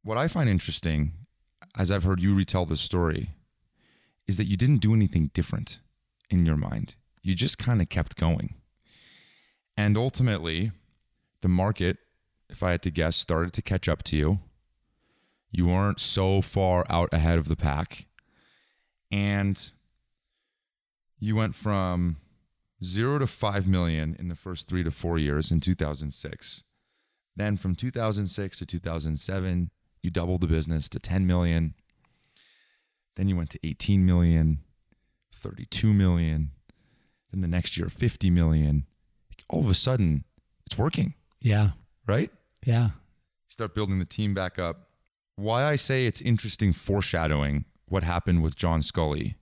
[0.03, 1.13] What I find interesting,
[1.77, 3.31] as I've heard you retell this story,
[4.27, 5.81] is that you didn't do anything different
[6.31, 6.95] in your mind.
[7.23, 8.55] You just kind of kept going.
[9.77, 10.73] And ultimately,
[11.43, 11.99] the market,
[12.49, 14.41] if I had to guess, started to catch up to you.
[15.51, 18.07] You weren't so far out ahead of the pack.
[19.11, 19.71] And
[21.21, 22.17] you went from
[22.83, 26.65] zero to five million in the first three to four years in 2006.
[27.37, 29.71] Then from 2006 to 2007,
[30.03, 31.75] you doubled the business to 10 million.
[33.17, 34.61] Then you went to 18 million,
[35.33, 36.51] 32 million.
[37.31, 38.87] Then the next year, 50 million.
[39.49, 40.25] All of a sudden,
[40.67, 41.73] it's working, Yeah.
[42.07, 42.31] right?
[42.65, 42.91] Yeah.
[43.47, 44.89] Start building the team back up.
[45.37, 49.35] Why I say it's interesting foreshadowing what happened with John Sculley.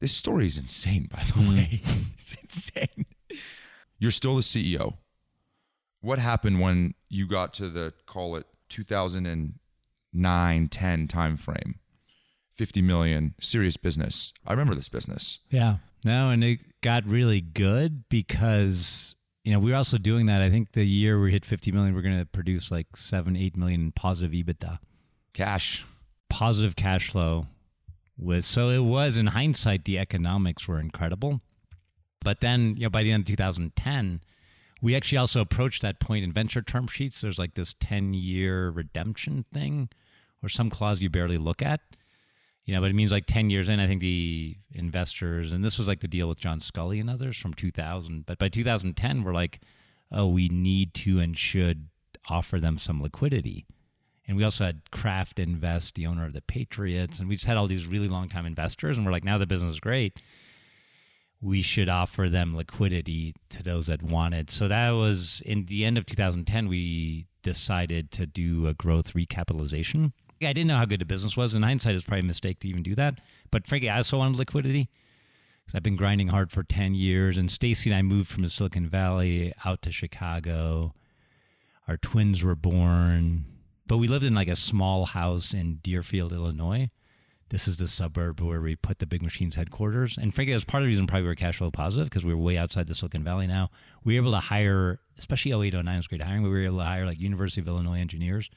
[0.00, 1.48] This story is insane, by the hmm.
[1.50, 1.68] way.
[2.18, 3.06] it's insane.
[3.98, 4.94] You're still the CEO.
[6.00, 11.74] What happened when you got to the call it 2009 10 timeframe?
[12.52, 14.32] 50 million, serious business.
[14.46, 15.40] I remember this business.
[15.50, 15.76] Yeah.
[16.04, 20.40] No, and it got really good because you know we were also doing that.
[20.40, 23.56] I think the year we hit 50 million, we're going to produce like seven, eight
[23.56, 24.78] million positive EBITDA,
[25.34, 25.84] Cash.
[26.28, 27.46] positive cash flow.
[28.22, 31.40] Was so it was in hindsight the economics were incredible,
[32.22, 34.20] but then you know by the end of 2010,
[34.82, 37.20] we actually also approached that point in venture term sheets.
[37.20, 39.88] There's like this 10 year redemption thing,
[40.42, 41.80] or some clause you barely look at.
[42.64, 45.78] You know, but it means like 10 years in, I think the investors, and this
[45.78, 48.26] was like the deal with John Sculley and others from 2000.
[48.26, 49.60] But by 2010, we're like,
[50.12, 51.88] oh, we need to and should
[52.28, 53.66] offer them some liquidity.
[54.30, 57.56] And we also had Kraft Invest, the owner of the Patriots, and we just had
[57.56, 58.96] all these really long time investors.
[58.96, 60.20] And we're like, now the business is great.
[61.42, 64.48] We should offer them liquidity to those that wanted.
[64.52, 70.12] So that was in the end of 2010, we decided to do a growth recapitalization.
[70.40, 71.56] I didn't know how good the business was.
[71.56, 73.20] In hindsight, it's probably a mistake to even do that.
[73.50, 74.88] But frankly, I also wanted liquidity
[75.74, 77.36] I've been grinding hard for 10 years.
[77.36, 80.94] And Stacy and I moved from the Silicon Valley out to Chicago.
[81.88, 83.44] Our twins were born.
[83.90, 86.90] But we lived in like a small house in Deerfield, Illinois.
[87.48, 90.16] This is the suburb where we put the Big Machines headquarters.
[90.16, 92.32] And frankly, that's part of the reason probably we were cash flow positive because we
[92.32, 93.68] were way outside the Silicon Valley now.
[94.04, 96.44] We were able to hire, especially 08, 09 was great hiring.
[96.44, 98.48] We were able to hire like University of Illinois engineers,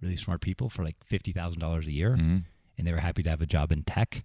[0.00, 2.16] really smart people for like $50,000 a year.
[2.16, 2.44] Mhm.
[2.78, 4.22] And they were happy to have a job in tech.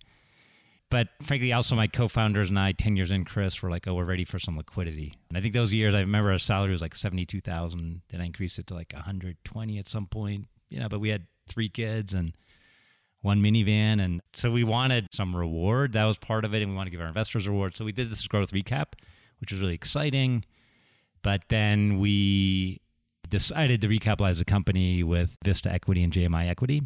[0.92, 4.06] But frankly, also my co-founders and I, 10 years in, Chris, were like, oh, we're
[4.06, 5.14] ready for some liquidity.
[5.30, 8.02] And I think those years, I remember our salary was like 72,000.
[8.10, 11.26] Then I increased it to like 120 at some point, you know, but we had
[11.48, 12.38] three kids and
[13.22, 14.00] one minivan.
[14.00, 15.94] And so we wanted some reward.
[15.94, 16.62] That was part of it.
[16.62, 17.76] And we wanted to give our investors reward.
[17.76, 18.94] So we did this growth recap,
[19.40, 20.46] which was really exciting.
[21.24, 22.80] But then we
[23.28, 26.84] decided to recapitalize the company with Vista Equity and JMI Equity.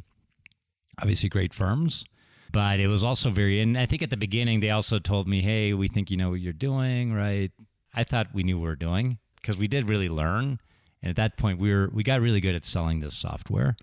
[1.02, 2.06] Obviously, great firms.
[2.52, 5.42] But it was also very, and I think at the beginning, they also told me,
[5.42, 7.52] hey, we think you know what you're doing, right?
[7.94, 10.60] I thought we knew what we were doing because we did really learn.
[11.02, 13.78] And at that point, we were we got really good at selling this software.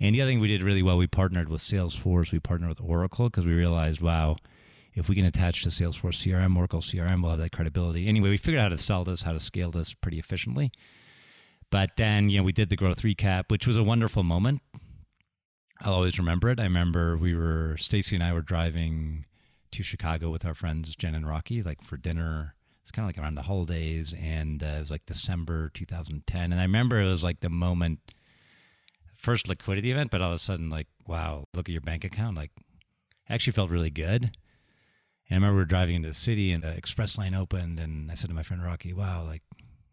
[0.00, 2.80] And the other thing we did really well, we partnered with Salesforce, we partnered with
[2.80, 4.36] Oracle because we realized, wow,
[4.94, 8.08] if we can attach to Salesforce CRM, Oracle CRM, we'll have that credibility.
[8.08, 10.72] Anyway, we figured out how to sell this, how to scale this pretty efficiently.
[11.70, 14.60] But then, you know, we did the growth recap, which was a wonderful moment.
[15.84, 16.60] I'll always remember it.
[16.60, 19.24] I remember we were, Stacy and I were driving
[19.72, 22.54] to Chicago with our friends Jen and Rocky, like for dinner.
[22.82, 26.52] It's kind of like around the holidays, and uh, it was like December 2010.
[26.52, 27.98] And I remember it was like the moment,
[29.14, 32.36] first liquidity event, but all of a sudden, like, wow, look at your bank account.
[32.36, 32.50] Like,
[33.28, 34.36] actually felt really good.
[35.28, 38.10] And I remember we were driving into the city, and the express lane opened, and
[38.10, 39.42] I said to my friend Rocky, "Wow, like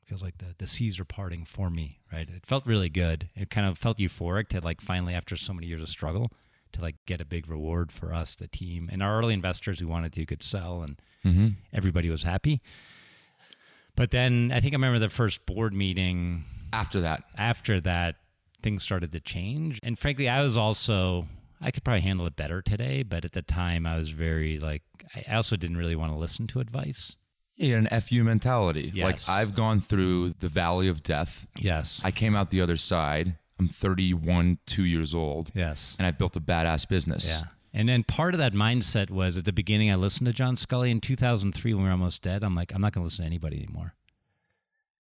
[0.10, 2.28] feels like the, the seas are parting for me, right?
[2.30, 3.30] It felt really good.
[3.36, 6.32] It kind of felt euphoric to like finally, after so many years of struggle,
[6.74, 9.88] to like get a big reward for us, the team, and our early investors who
[9.88, 11.48] wanted to could sell, and Mm-hmm.
[11.74, 12.62] everybody was happy.
[13.96, 18.16] But then I think I remember the first board meeting After that, after that,
[18.64, 19.80] things started to change.
[19.84, 21.28] And frankly, I was also,
[21.60, 24.84] I could probably handle it better today, but at the time I was very like,
[25.14, 27.18] I also didn't really want to listen to advice.
[27.60, 28.92] Had an FU mentality.
[28.94, 29.28] Yes.
[29.28, 31.48] Like I've gone through the valley of death.
[31.60, 32.02] Yes.
[32.04, 33.36] I came out the other side.
[33.60, 35.96] I'm 31, two years old, yes.
[36.00, 37.42] and I've built a badass business.
[37.42, 37.48] Yeah.
[37.74, 40.90] And then part of that mindset was at the beginning, I listened to John Sculley
[40.90, 42.44] in 2003 when we were almost dead.
[42.44, 43.94] I'm like, I'm not going to listen to anybody anymore,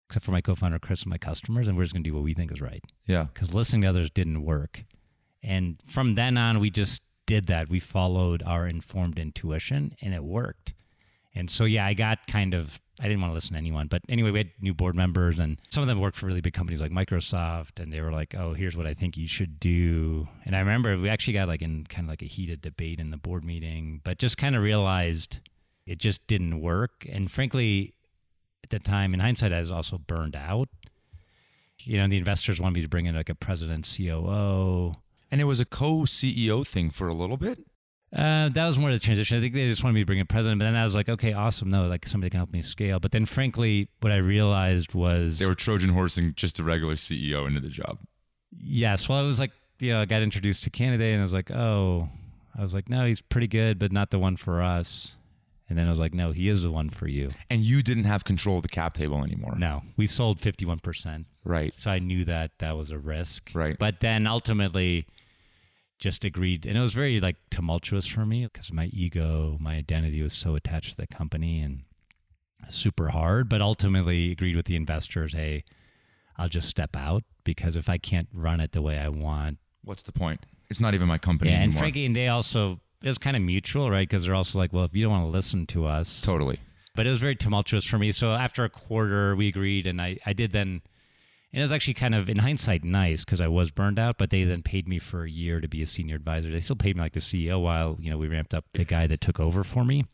[0.10, 1.68] except for my co founder, Chris, and my customers.
[1.68, 2.84] And we're just going to do what we think is right.
[3.06, 3.28] Yeah.
[3.34, 4.84] Because listening to others didn't work.
[5.44, 7.70] And from then on, we just did that.
[7.70, 10.74] We followed our informed intuition and it worked.
[11.38, 13.86] And so, yeah, I got kind of, I didn't want to listen to anyone.
[13.86, 16.54] But anyway, we had new board members, and some of them worked for really big
[16.54, 17.80] companies like Microsoft.
[17.80, 20.28] And they were like, oh, here's what I think you should do.
[20.46, 23.12] And I remember we actually got like in kind of like a heated debate in
[23.12, 25.38] the board meeting, but just kind of realized
[25.86, 27.06] it just didn't work.
[27.08, 27.94] And frankly,
[28.64, 30.70] at the time, in hindsight, I was also burned out.
[31.82, 34.96] You know, the investors wanted me to bring in like a president, COO.
[35.30, 37.60] And it was a co CEO thing for a little bit.
[38.16, 39.38] Uh, that was more the transition.
[39.38, 41.10] I think they just wanted me to bring a president, but then I was like,
[41.10, 41.70] okay, awesome.
[41.70, 43.00] No, like somebody can help me scale.
[43.00, 47.46] But then, frankly, what I realized was They were Trojan horsing just a regular CEO
[47.48, 48.00] into the job.
[48.52, 49.10] yes.
[49.10, 51.52] Well, it was like you know, I got introduced to candidate, and I was like,
[51.52, 52.10] oh,
[52.58, 55.16] I was like, no, he's pretty good, but not the one for us.
[55.70, 57.30] And then I was like, no, he is the one for you.
[57.50, 59.54] And you didn't have control of the cap table anymore.
[59.58, 61.28] No, we sold fifty one percent.
[61.44, 61.74] Right.
[61.74, 63.52] So I knew that that was a risk.
[63.54, 63.78] Right.
[63.78, 65.06] But then ultimately
[66.00, 66.66] just agreed.
[66.66, 70.56] And it was very like tumultuous for me because my ego, my identity was so
[70.56, 71.84] attached to the company and
[72.70, 73.50] super hard.
[73.50, 75.64] But ultimately agreed with the investors hey,
[76.38, 79.58] I'll just step out because if I can't run it the way I want.
[79.84, 80.46] What's the point?
[80.70, 81.58] It's not even my company Yeah.
[81.58, 81.80] And anymore.
[81.80, 84.08] frankly, and they also, it was kind of mutual, right?
[84.08, 86.60] Because they're also like, well, if you don't want to listen to us, totally.
[86.94, 88.12] but it was very tumultuous for me.
[88.12, 90.82] So after a quarter, we agreed, and I, I did then.
[91.54, 94.18] And it was actually kind of, in hindsight, nice because I was burned out.
[94.18, 96.50] But they then paid me for a year to be a senior advisor.
[96.50, 99.08] They still paid me like the CEO while you know we ramped up the guy
[99.08, 100.06] that took over for me.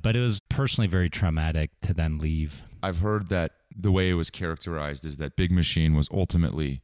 [0.00, 2.64] But it was personally very traumatic to then leave.
[2.82, 6.82] I've heard that the way it was characterized is that Big Machine was ultimately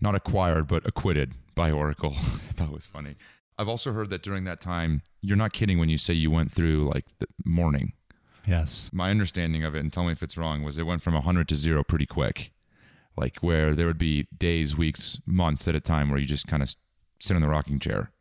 [0.00, 2.12] not acquired but acquitted by Oracle.
[2.16, 3.16] I thought was funny.
[3.58, 6.52] I've also heard that during that time, you're not kidding when you say you went
[6.52, 7.92] through like the mourning.
[8.46, 8.88] Yes.
[8.92, 11.48] My understanding of it, and tell me if it's wrong, was it went from 100
[11.48, 12.52] to zero pretty quick.
[13.18, 16.62] Like where there would be days, weeks, months at a time where you just kind
[16.62, 16.74] of
[17.20, 18.12] sit in the rocking chair.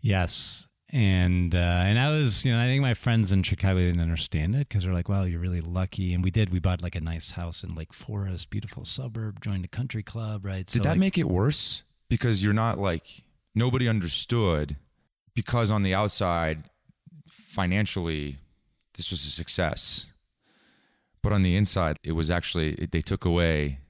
[0.00, 0.66] Yes.
[0.90, 4.54] And uh, and I was, you know, I think my friends in Chicago didn't understand
[4.54, 6.48] it because they're like, "Wow, you're really lucky." And we did.
[6.48, 9.42] We bought like a nice house in Lake Forest, beautiful suburb.
[9.42, 10.66] Joined a country club, right?
[10.66, 11.82] Did that like, make it worse?
[12.08, 13.22] Because you're not like
[13.54, 14.76] nobody understood
[15.34, 16.64] because on the outside
[17.28, 18.38] financially
[18.94, 20.06] this was a success.
[21.22, 23.80] But on the inside it was actually they took away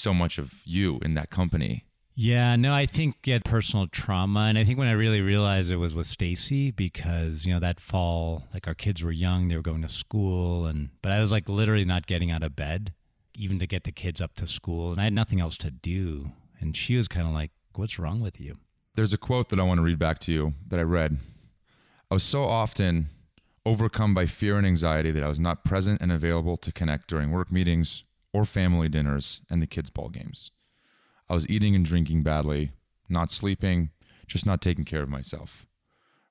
[0.00, 1.84] so much of you in that company.
[2.14, 5.76] Yeah, no, I think yeah, personal trauma, and I think when I really realized it
[5.76, 9.62] was with Stacy because you know that fall, like our kids were young, they were
[9.62, 12.92] going to school, and but I was like literally not getting out of bed,
[13.34, 16.32] even to get the kids up to school, and I had nothing else to do,
[16.60, 18.58] and she was kind of like, "What's wrong with you?"
[18.96, 21.16] There's a quote that I want to read back to you that I read.
[22.10, 23.08] I was so often
[23.64, 27.30] overcome by fear and anxiety that I was not present and available to connect during
[27.30, 30.50] work meetings or family dinners and the kids' ball games.
[31.28, 32.72] I was eating and drinking badly,
[33.08, 33.90] not sleeping,
[34.26, 35.66] just not taking care of myself.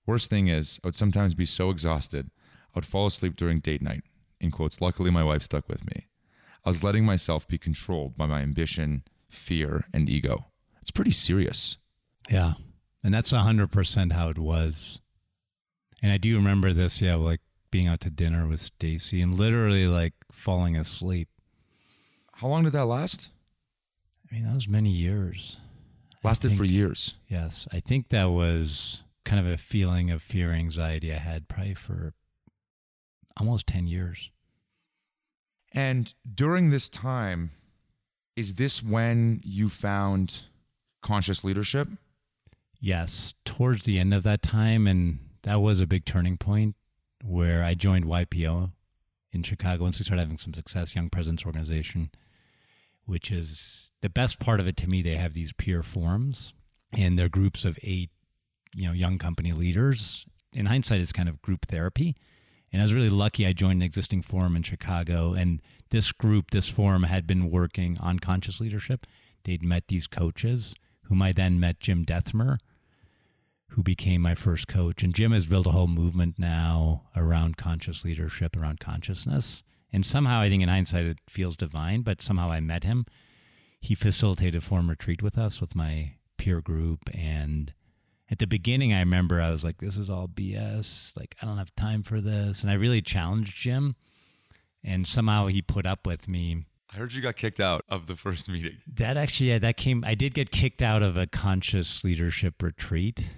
[0.05, 2.31] Worst thing is, I would sometimes be so exhausted,
[2.69, 4.03] I would fall asleep during date night.
[4.39, 6.07] In quotes, luckily my wife stuck with me.
[6.65, 10.47] I was letting myself be controlled by my ambition, fear, and ego.
[10.81, 11.77] It's pretty serious.
[12.29, 12.53] Yeah,
[13.04, 15.00] and that's hundred percent how it was,
[16.02, 17.02] and I do remember this.
[17.02, 17.41] Yeah, like
[17.71, 21.29] being out to dinner with Stacy and literally like falling asleep.
[22.40, 23.31] How long did that last?
[24.31, 25.58] I mean, that was many years.
[26.23, 27.15] Lasted for years.
[27.27, 31.73] Yes, I think that was kind of a feeling of fear, anxiety I had probably
[31.73, 32.13] for
[33.37, 34.31] almost 10 years.
[35.73, 37.52] And during this time,
[38.40, 40.44] Is this when you found
[41.02, 41.90] conscious leadership?
[42.79, 44.87] Yes, towards the end of that time.
[44.87, 46.75] And that was a big turning point
[47.21, 48.71] where I joined YPO
[49.33, 52.12] in Chicago once we started having some success, Young Presidents Organization,
[53.10, 55.01] which is the best part of it to me.
[55.01, 56.53] They have these peer forums
[56.95, 58.12] and they're groups of eight,
[58.73, 60.25] you know, young company leaders.
[60.53, 62.15] In hindsight, it's kind of group therapy.
[62.71, 65.33] And I was really lucky I joined an existing forum in Chicago.
[65.33, 69.07] And this group, this forum had been working on conscious leadership.
[69.43, 72.60] They'd met these coaches, whom I then met Jim Dethmer,
[73.69, 75.01] who became my first coach.
[75.01, 79.63] And Jim has built a whole movement now around conscious leadership, around consciousness.
[79.92, 83.06] And somehow, I think in hindsight, it feels divine, but somehow I met him.
[83.81, 87.10] He facilitated a forum retreat with us, with my peer group.
[87.13, 87.73] And
[88.29, 91.15] at the beginning, I remember I was like, this is all BS.
[91.17, 92.62] Like, I don't have time for this.
[92.62, 93.96] And I really challenged Jim.
[94.83, 96.65] And somehow he put up with me.
[96.94, 98.77] I heard you got kicked out of the first meeting.
[98.87, 103.29] That actually, yeah, that came, I did get kicked out of a conscious leadership retreat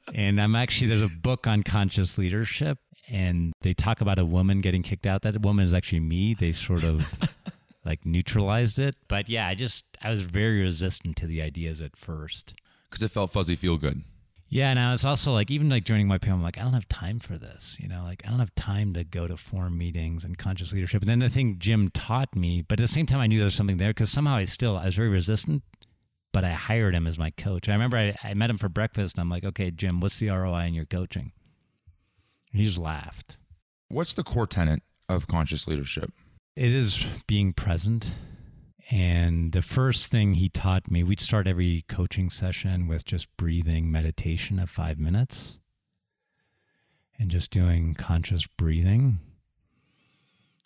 [0.14, 2.78] and I'm actually there's a book on conscious leadership,
[3.12, 5.22] and they talk about a woman getting kicked out.
[5.22, 6.34] That woman is actually me.
[6.34, 7.12] They sort of
[7.84, 11.94] like neutralized it, but yeah, I just I was very resistant to the ideas at
[11.94, 12.54] first
[12.90, 14.02] because it felt fuzzy, feel good.
[14.48, 16.88] Yeah, and I was also like, even like joining YPO, I'm like, I don't have
[16.88, 17.78] time for this.
[17.80, 21.02] You know, like I don't have time to go to forum meetings and conscious leadership.
[21.02, 23.46] And then the thing Jim taught me, but at the same time, I knew there
[23.46, 25.62] was something there because somehow I still I was very resistant
[26.32, 27.68] but I hired him as my coach.
[27.68, 30.30] I remember I, I met him for breakfast and I'm like, okay, Jim, what's the
[30.30, 31.32] ROI in your coaching?
[32.52, 33.36] And he just laughed.
[33.88, 36.12] What's the core tenet of conscious leadership?
[36.56, 38.14] It is being present.
[38.90, 43.90] And the first thing he taught me, we'd start every coaching session with just breathing
[43.90, 45.58] meditation of five minutes
[47.18, 49.20] and just doing conscious breathing.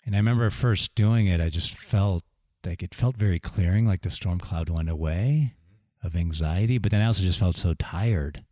[0.05, 2.24] And I remember first doing it, I just felt
[2.64, 5.55] like it felt very clearing, like the storm cloud went away
[6.03, 6.78] of anxiety.
[6.78, 8.45] But then I also just felt so tired.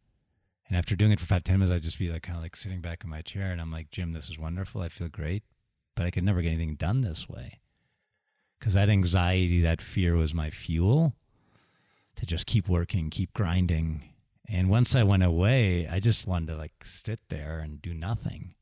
[0.69, 2.57] And after doing it for five, ten minutes, I'd just be like kind of like
[2.57, 4.81] sitting back in my chair and I'm like, Jim, this is wonderful.
[4.81, 5.43] I feel great.
[5.95, 7.61] But I could never get anything done this way.
[8.59, 11.15] Because that anxiety, that fear was my fuel
[12.17, 14.03] to just keep working, keep grinding.
[14.49, 18.55] And once I went away, I just wanted to like sit there and do nothing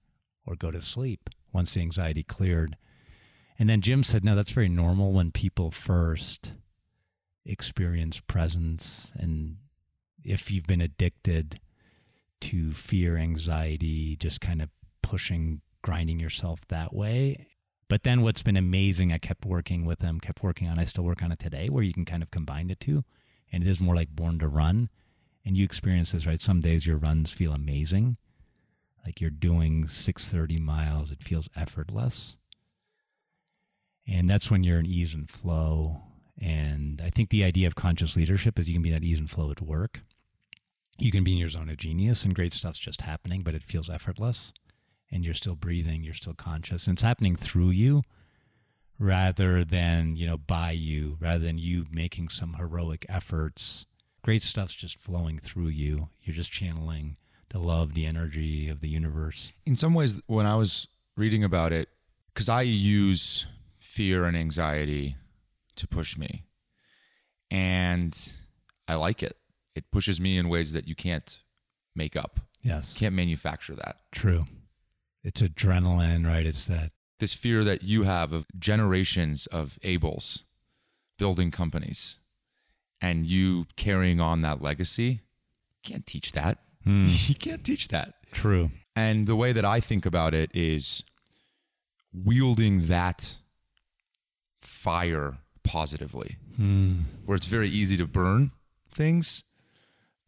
[0.44, 2.76] or go to sleep once the anxiety cleared.
[3.58, 6.52] And then Jim said, no, that's very normal when people first
[7.44, 9.12] experience presence.
[9.14, 9.58] And
[10.24, 11.60] if you've been addicted
[12.42, 14.68] to fear, anxiety, just kind of
[15.02, 17.46] pushing, grinding yourself that way.
[17.88, 21.04] But then what's been amazing, I kept working with him, kept working on, I still
[21.04, 23.04] work on it today, where you can kind of combine the two.
[23.52, 24.88] And it is more like born to run.
[25.44, 26.40] And you experience this, right?
[26.40, 28.16] Some days your runs feel amazing.
[29.04, 32.36] Like you're doing 630 miles, it feels effortless.
[34.06, 36.02] And that's when you're in ease and flow.
[36.40, 39.30] And I think the idea of conscious leadership is you can be that ease and
[39.30, 40.00] flow at work.
[40.98, 43.64] You can be in your zone of genius and great stuff's just happening, but it
[43.64, 44.52] feels effortless
[45.10, 46.86] and you're still breathing, you're still conscious.
[46.86, 48.02] And it's happening through you
[48.98, 53.86] rather than, you know, by you, rather than you making some heroic efforts.
[54.22, 56.08] Great stuff's just flowing through you.
[56.22, 57.16] You're just channeling
[57.50, 59.52] the love, the energy of the universe.
[59.66, 61.88] In some ways, when I was reading about it,
[62.32, 63.46] because I use
[63.78, 65.16] fear and anxiety
[65.76, 66.44] to push me.
[67.50, 68.16] And
[68.88, 69.36] I like it.
[69.74, 71.40] It pushes me in ways that you can't
[71.94, 72.40] make up.
[72.62, 72.98] Yes.
[72.98, 73.96] Can't manufacture that.
[74.12, 74.46] True.
[75.24, 76.46] It's adrenaline, right?
[76.46, 76.92] It's that.
[77.18, 80.42] This fear that you have of generations of Abels
[81.18, 82.18] building companies
[83.00, 85.20] and you carrying on that legacy.
[85.82, 86.58] Can't teach that.
[86.86, 87.28] Mm.
[87.28, 88.14] you can't teach that.
[88.32, 88.70] True.
[88.96, 91.04] And the way that I think about it is
[92.12, 93.38] wielding that
[94.60, 97.00] fire positively, hmm.
[97.24, 98.50] where it's very easy to burn
[98.90, 99.44] things,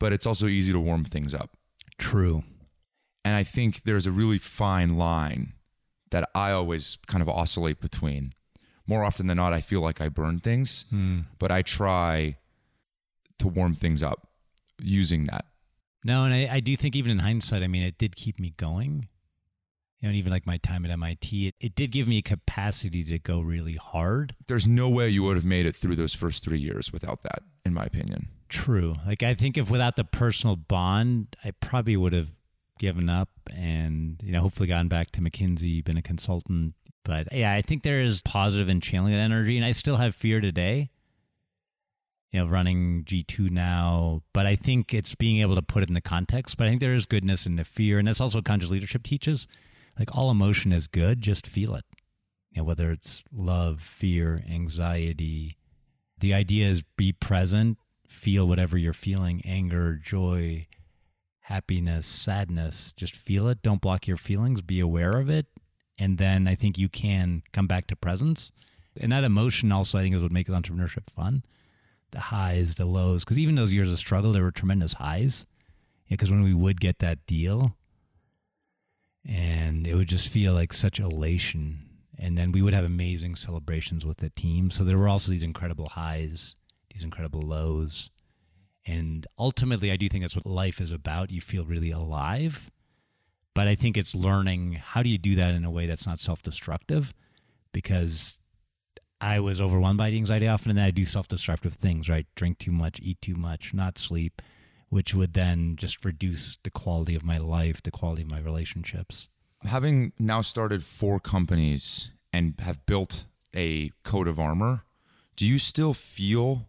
[0.05, 1.57] but it's also easy to warm things up.
[1.97, 2.45] True.
[3.25, 5.55] And I think there's a really fine line
[6.11, 8.35] that I always kind of oscillate between.
[8.87, 11.21] More often than not, I feel like I burn things, hmm.
[11.39, 12.37] but I try
[13.39, 14.29] to warm things up
[14.79, 15.47] using that.
[16.05, 18.53] No, and I, I do think even in hindsight, I mean, it did keep me
[18.59, 19.09] going
[20.05, 23.03] you know, even like my time at MIT, it, it did give me a capacity
[23.05, 24.35] to go really hard.
[24.49, 27.43] There's no way you would have made it through those first three years without that,
[27.65, 28.29] in my opinion.
[28.51, 28.97] True.
[29.07, 32.29] Like I think if without the personal bond, I probably would have
[32.79, 36.75] given up and, you know, hopefully gotten back to McKinsey, been a consultant.
[37.03, 39.57] But yeah, I think there is positive and channeling that energy.
[39.57, 40.91] And I still have fear today,
[42.31, 44.21] you know, running G2 now.
[44.35, 46.59] But I think it's being able to put it in the context.
[46.59, 47.99] But I think there is goodness in the fear.
[47.99, 49.49] And that's also what conscious leadership teaches
[49.99, 51.85] like all emotion is good, just feel it.
[52.51, 55.57] You know, whether it's love, fear, anxiety,
[56.25, 57.79] The idea is be present,
[58.09, 60.67] feel whatever you're feeling anger, joy,
[61.41, 62.93] happiness, sadness.
[62.97, 63.63] Just feel it.
[63.63, 64.63] Don't block your feelings.
[64.63, 65.47] Be aware of it.
[65.99, 68.51] And then I think you can come back to presence.
[68.99, 71.45] And that emotion also, I think, is what makes entrepreneurship fun.
[72.13, 73.25] The highs, the lows.
[73.25, 75.47] Because even those years of struggle, there were tremendous highs.
[76.09, 77.77] Because when we would get that deal,
[79.27, 81.81] and it would just feel like such elation.
[82.19, 84.71] And then we would have amazing celebrations with the team.
[84.71, 86.55] So there were also these incredible highs,
[86.93, 88.11] these incredible lows.
[88.87, 91.31] And ultimately, I do think that's what life is about.
[91.31, 92.71] You feel really alive.
[93.55, 96.19] But I think it's learning how do you do that in a way that's not
[96.19, 97.15] self destructive?
[97.73, 98.37] Because
[99.21, 102.27] I was overwhelmed by the anxiety often, and then I do self destructive things, right?
[102.35, 104.43] Drink too much, eat too much, not sleep,
[104.95, 109.27] which would then just reduce the quality of my life, the quality of my relationships.
[109.65, 113.27] Having now started four companies and have built
[113.57, 114.85] a coat of armor,
[115.35, 116.69] do you still feel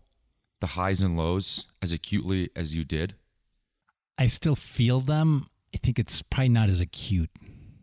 [0.59, 3.13] the highs and lows as acutely as you did?
[4.17, 5.45] I still feel them.
[5.75, 7.29] I think it's probably not as acute.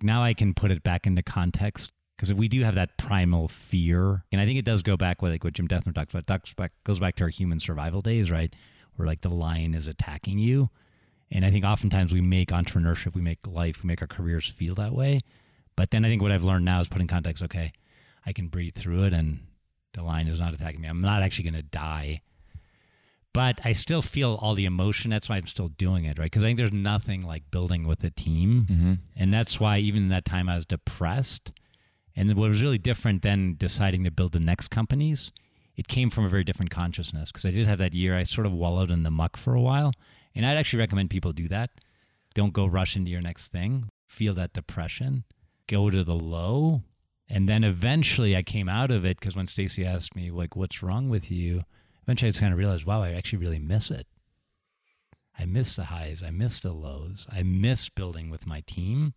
[0.03, 4.25] Now I can put it back into context because we do have that primal fear.
[4.33, 6.27] And I think it does go back with like what Jim Dethmer talks about.
[6.27, 8.53] Talks back, goes back to our human survival days, right?
[8.97, 10.71] Where like the lion is attacking you.
[11.31, 14.75] And I think oftentimes we make entrepreneurship, we make life, we make our careers feel
[14.75, 15.21] that way.
[15.77, 17.73] But then I think what I've learned now is put in context, okay,
[18.27, 19.41] I can breathe through it and
[19.95, 20.89] the lion is not attacking me.
[20.89, 22.21] I'm not actually going to die
[23.33, 25.11] but I still feel all the emotion.
[25.11, 26.27] That's why I'm still doing it, right?
[26.27, 28.93] Because I think there's nothing like building with a team, mm-hmm.
[29.17, 31.53] and that's why even in that time I was depressed.
[32.15, 35.33] And what was really different than deciding to build the next companies,
[35.77, 37.31] it came from a very different consciousness.
[37.31, 39.61] Because I did have that year, I sort of wallowed in the muck for a
[39.61, 39.93] while,
[40.35, 41.71] and I'd actually recommend people do that.
[42.35, 43.89] Don't go rush into your next thing.
[44.07, 45.25] Feel that depression.
[45.67, 46.83] Go to the low,
[47.29, 50.83] and then eventually I came out of it because when Stacy asked me like, "What's
[50.83, 51.63] wrong with you?"
[52.03, 54.07] eventually I just kind of realized, wow, I actually really miss it.
[55.39, 56.23] I miss the highs.
[56.23, 57.27] I miss the lows.
[57.31, 59.15] I miss building with my team.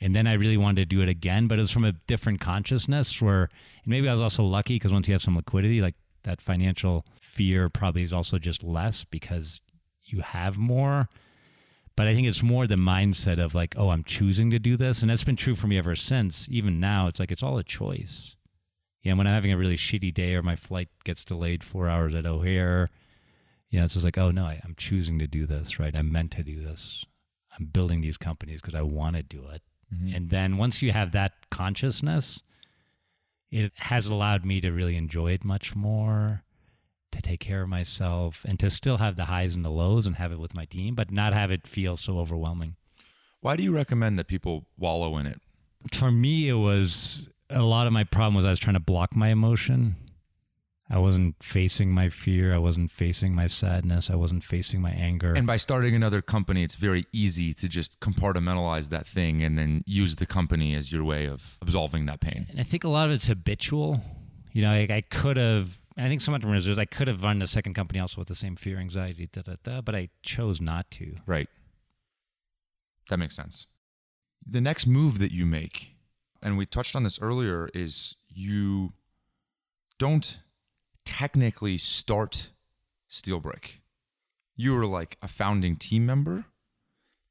[0.00, 2.40] And then I really wanted to do it again, but it was from a different
[2.40, 5.96] consciousness where, and maybe I was also lucky because once you have some liquidity, like
[6.22, 9.60] that financial fear probably is also just less because
[10.04, 11.08] you have more.
[11.96, 15.00] But I think it's more the mindset of like, oh, I'm choosing to do this.
[15.00, 16.46] And that's been true for me ever since.
[16.48, 18.36] Even now, it's like it's all a choice
[19.02, 22.14] yeah, when I'm having a really shitty day or my flight gets delayed four hours
[22.14, 22.90] at O'Hare,
[23.70, 25.94] you know, it's just like, oh no, I, am choosing to do this, right?
[25.94, 27.04] I'm meant to do this.
[27.58, 29.62] I'm building these companies because I want to do it.
[29.94, 30.14] Mm-hmm.
[30.14, 32.42] And then once you have that consciousness,
[33.50, 36.42] it has allowed me to really enjoy it much more,
[37.12, 40.16] to take care of myself, and to still have the highs and the lows and
[40.16, 42.76] have it with my team, but not have it feel so overwhelming.
[43.40, 45.40] Why do you recommend that people wallow in it?
[45.92, 49.16] For me, it was a lot of my problem was I was trying to block
[49.16, 49.96] my emotion.
[50.90, 52.54] I wasn't facing my fear.
[52.54, 54.08] I wasn't facing my sadness.
[54.10, 55.34] I wasn't facing my anger.
[55.34, 59.82] And by starting another company, it's very easy to just compartmentalize that thing and then
[59.86, 62.46] use the company as your way of absolving that pain.
[62.50, 64.00] And I think a lot of it's habitual.
[64.52, 67.46] You know, like I could have, I think some entrepreneurs, I could have run a
[67.46, 70.90] second company also with the same fear, anxiety, da, da, da, but I chose not
[70.92, 71.16] to.
[71.26, 71.48] Right.
[73.10, 73.66] That makes sense.
[74.46, 75.98] The next move that you make
[76.42, 78.92] and we touched on this earlier, is you
[79.98, 80.38] don't
[81.08, 82.50] technically start
[83.08, 83.80] Steelbrick.
[84.56, 86.44] You were like a founding team member,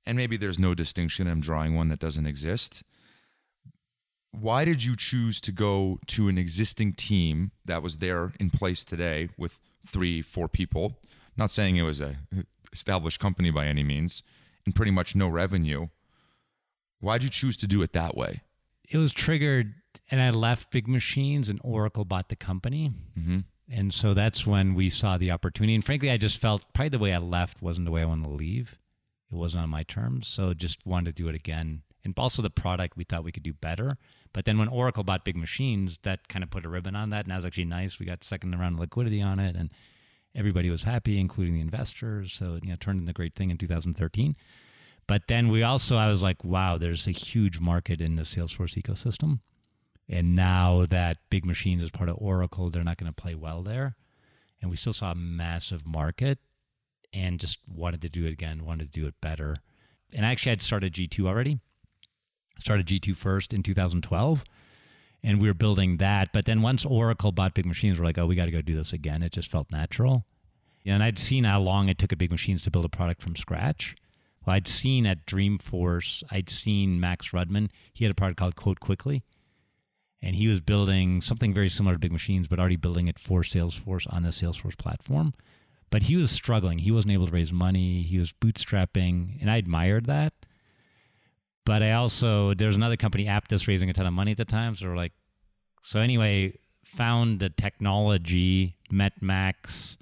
[0.04, 1.28] and maybe there's no distinction.
[1.28, 2.84] I'm drawing one that doesn't exist.
[4.32, 8.84] Why did you choose to go to an existing team that was there in place
[8.84, 11.00] today with three, four people?
[11.36, 12.16] Not saying it was a
[12.74, 14.24] established company by any means,
[14.66, 15.88] and pretty much no revenue.
[17.00, 18.42] Why'd you choose to do it that way?
[18.90, 19.74] it was triggered
[20.10, 22.92] and I left Big Machines and Oracle bought the company.
[23.20, 23.40] Mm-hmm.
[23.70, 25.76] And so that's when we saw the opportunity.
[25.76, 28.24] And frankly, I just felt probably the way I left wasn't the way I wanted
[28.24, 28.78] to leave.
[29.32, 30.28] It wasn't on my terms.
[30.28, 31.82] So just wanted to do it again.
[32.04, 33.98] And also the product we thought we could do better.
[34.32, 37.26] But then when Oracle bought Big Machines, that kind of put a ribbon on that.
[37.26, 38.00] And that was actually nice.
[38.00, 39.70] We got second round liquidity on it and
[40.34, 42.32] everybody was happy, including the investors.
[42.32, 44.38] So it you know, turned into a great thing in 2013.
[45.08, 48.82] But then we also, I was like, wow, there's a huge market in the Salesforce
[48.82, 49.40] ecosystem.
[50.10, 53.62] And now that Big Machines is part of Oracle, they're not going to play well
[53.62, 53.96] there.
[54.62, 56.40] And we still saw a massive market
[57.14, 59.58] and just wanted to do it again, wanted to do it better.
[60.14, 61.60] And I actually, I'd started G2 already.
[62.60, 64.44] Started G2 first in 2012
[65.24, 66.32] and we were building that.
[66.32, 68.76] But then once Oracle bought Big Machines, we're like, oh, we got to go do
[68.76, 69.24] this again.
[69.24, 70.26] It just felt natural.
[70.86, 73.36] And I'd seen how long it took at Big Machines to build a product from
[73.36, 73.96] scratch.
[74.46, 77.70] Well, I'd seen at Dreamforce, I'd seen Max Rudman.
[77.92, 79.24] He had a product called Quote Quickly.
[80.22, 83.42] And he was building something very similar to Big Machines, but already building it for
[83.42, 85.34] Salesforce on the Salesforce platform.
[85.90, 86.80] But he was struggling.
[86.80, 88.02] He wasn't able to raise money.
[88.02, 90.34] He was bootstrapping, and I admired that.
[91.66, 94.76] But I also there's another company, Apttus, raising a ton of money at the time.
[94.76, 95.14] So we're like,
[95.82, 96.54] so anyway,
[96.84, 99.98] found the technology, met Max,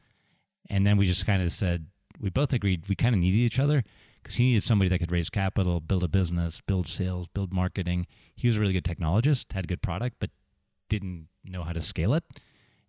[0.69, 1.87] and then we just kind of said
[2.19, 3.83] we both agreed we kind of needed each other
[4.21, 8.07] because he needed somebody that could raise capital, build a business, build sales, build marketing.
[8.35, 10.29] He was a really good technologist, had a good product, but
[10.89, 12.23] didn't know how to scale it.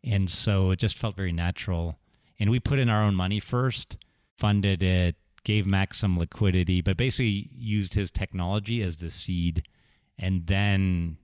[0.05, 1.99] And so it just felt very natural.
[2.38, 3.97] And we put in our own money first,
[4.36, 9.62] funded it, gave Max some liquidity, but basically used his technology as the seed
[10.18, 11.18] and then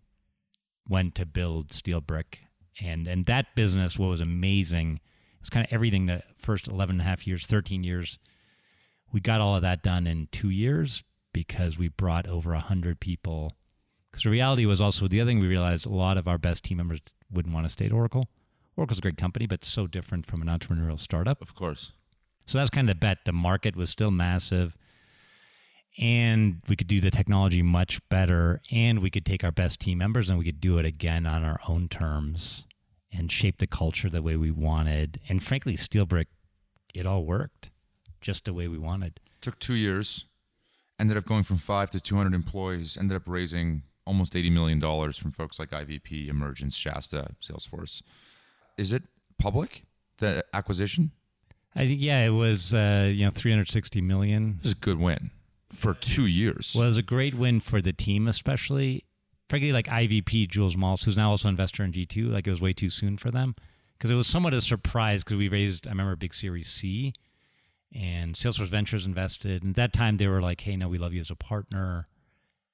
[0.89, 2.39] went to build SteelBrick.
[2.81, 5.01] And and that business, what was amazing,
[5.41, 8.19] it's kind of everything the first 11 and a half years, 13 years
[9.13, 13.53] we got all of that done in two years because we brought over 100 people.
[14.13, 16.65] Because the reality was also the other thing we realized a lot of our best
[16.65, 17.01] team members
[17.33, 18.29] wouldn't want to stay at Oracle.
[18.77, 21.41] Oracle's a great company, but so different from an entrepreneurial startup.
[21.41, 21.93] Of course.
[22.47, 23.19] So that's kind of the bet.
[23.25, 24.77] The market was still massive,
[25.99, 29.99] and we could do the technology much better, and we could take our best team
[29.99, 32.67] members and we could do it again on our own terms
[33.13, 35.21] and shape the culture the way we wanted.
[35.29, 36.27] And frankly, SteelBrick,
[36.95, 37.71] it all worked
[38.21, 39.21] just the way we wanted.
[39.41, 40.25] Took two years,
[40.99, 44.81] ended up going from five to 200 employees, ended up raising almost $80 million
[45.13, 48.03] from folks like IVP, Emergence, Shasta, Salesforce.
[48.77, 49.03] Is it
[49.39, 49.85] public,
[50.19, 51.13] the acquisition?
[51.75, 54.59] I think, yeah, it was, uh, you know, 360 million.
[54.59, 55.31] This is a good win
[55.73, 56.73] for two years.
[56.75, 59.05] Well, it was a great win for the team, especially.
[59.49, 62.61] Frankly, like IVP, Jules Maltz, who's now also an investor in G2, like it was
[62.61, 63.55] way too soon for them
[64.03, 67.13] because it was somewhat a surprise because we raised, I remember, big Series C
[67.95, 69.63] and Salesforce Ventures invested.
[69.63, 72.09] And at that time, they were like, "Hey, no, we love you as a partner,"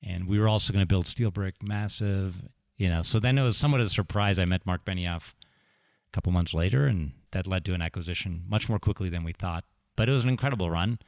[0.03, 2.37] and we were also going to build SteelBrick massive,
[2.77, 3.03] you know.
[3.03, 4.39] So then it was somewhat of a surprise.
[4.39, 8.69] I met Marc Benioff a couple months later, and that led to an acquisition much
[8.69, 9.65] more quickly than we thought.
[9.97, 10.99] But it was an incredible run,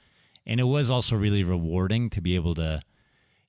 [0.46, 2.82] and it was also really rewarding to be able to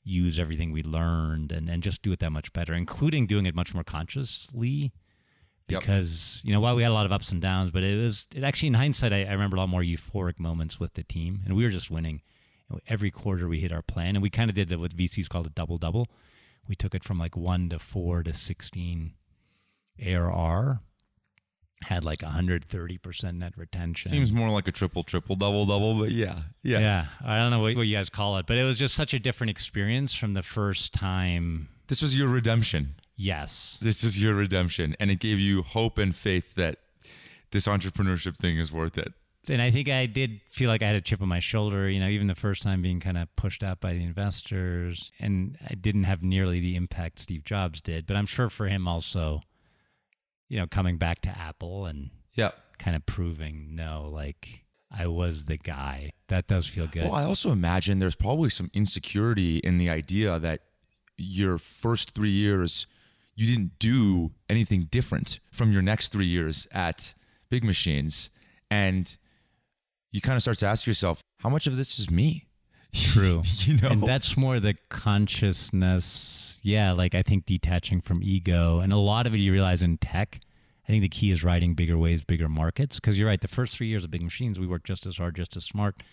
[0.04, 3.56] use everything we learned and, and just do it that much better, including doing it
[3.56, 4.92] much more consciously
[5.80, 6.50] because yep.
[6.50, 8.44] you know while we had a lot of ups and downs, but it was it
[8.44, 11.56] actually in hindsight I, I, remember a lot more euphoric moments with the team, and
[11.56, 12.22] we were just winning.
[12.88, 15.52] Every quarter we hit our plan, and we kind of did what VCs called a
[15.52, 16.08] double double.
[16.68, 19.14] We took it from like one to four to sixteen
[20.04, 20.82] ARR,
[21.84, 24.10] had like 130% net retention.
[24.10, 26.40] Seems more like a triple, triple, double, double, but yeah.
[26.64, 26.82] Yes.
[26.82, 27.06] Yeah.
[27.24, 29.20] I don't know what, what, you guys call it, but it was just such a
[29.20, 31.70] different experience from the first time.
[31.88, 32.96] This was your redemption.
[33.16, 33.78] Yes.
[33.82, 34.96] This is your redemption.
[35.00, 36.78] And it gave you hope and faith that
[37.52, 39.14] this entrepreneurship thing is worth it.
[39.50, 42.00] And I think I did feel like I had a chip on my shoulder, you
[42.00, 45.12] know, even the first time being kind of pushed out by the investors.
[45.20, 48.06] And I didn't have nearly the impact Steve Jobs did.
[48.06, 49.42] But I'm sure for him also,
[50.48, 55.46] you know, coming back to Apple and yeah, kind of proving no, like I was
[55.46, 56.12] the guy.
[56.28, 57.06] That does feel good.
[57.06, 60.62] Well, I also imagine there's probably some insecurity in the idea that
[61.18, 62.86] your first three years–
[63.36, 67.14] you didn't do anything different from your next three years at
[67.50, 68.30] Big Machines.
[68.70, 69.16] And
[70.12, 72.48] you kind of start to ask yourself, how much of this is me?
[72.94, 73.44] True.
[73.60, 73.90] you know?
[73.90, 76.60] And that's more the consciousness.
[76.64, 76.92] Yeah.
[76.92, 78.80] Like I think detaching from ego.
[78.80, 80.42] And a lot of it you realize in tech.
[80.88, 83.00] I think the key is riding bigger waves, bigger markets.
[83.00, 83.40] Because you're right.
[83.40, 86.04] The first three years of Big Machines, we worked just as hard, just as smart.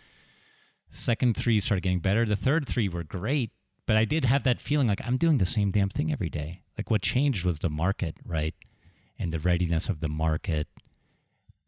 [0.91, 2.25] Second three started getting better.
[2.25, 3.51] The third three were great,
[3.87, 6.63] but I did have that feeling like I'm doing the same damn thing every day.
[6.79, 8.55] Like what changed was the market, right?
[9.19, 10.69] And the readiness of the market.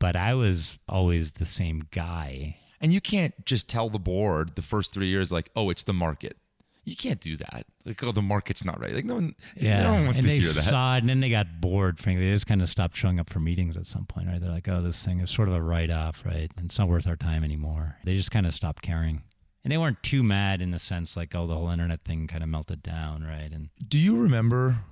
[0.01, 2.57] But I was always the same guy.
[2.81, 5.93] And you can't just tell the board the first three years, like, oh, it's the
[5.93, 6.37] market.
[6.85, 7.67] You can't do that.
[7.85, 8.93] Like, oh, the market's not right.
[8.93, 9.83] Like, no one, yeah.
[9.83, 10.63] no one wants and to hear that.
[10.63, 12.25] Saw it, and then they got bored, frankly.
[12.25, 14.41] They just kind of stopped showing up for meetings at some point, right?
[14.41, 16.51] They're like, oh, this thing is sort of a write off, right?
[16.57, 17.99] And it's not worth our time anymore.
[18.05, 19.23] They just kind of stopped caring
[19.65, 22.43] and they weren't too mad in the sense like oh the whole internet thing kind
[22.43, 24.85] of melted down right and do you remember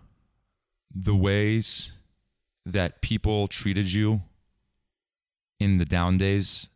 [0.94, 1.92] the ways
[2.64, 4.22] that people treated you
[5.58, 6.68] in the down days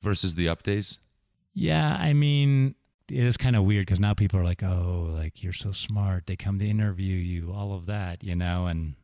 [0.00, 0.98] versus the up days
[1.54, 2.74] yeah i mean
[3.10, 6.26] it is kind of weird because now people are like oh like you're so smart
[6.26, 8.94] they come to interview you all of that you know and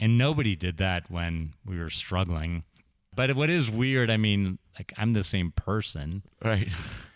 [0.00, 2.64] and nobody did that when we were struggling
[3.14, 6.68] but what is weird i mean like i'm the same person right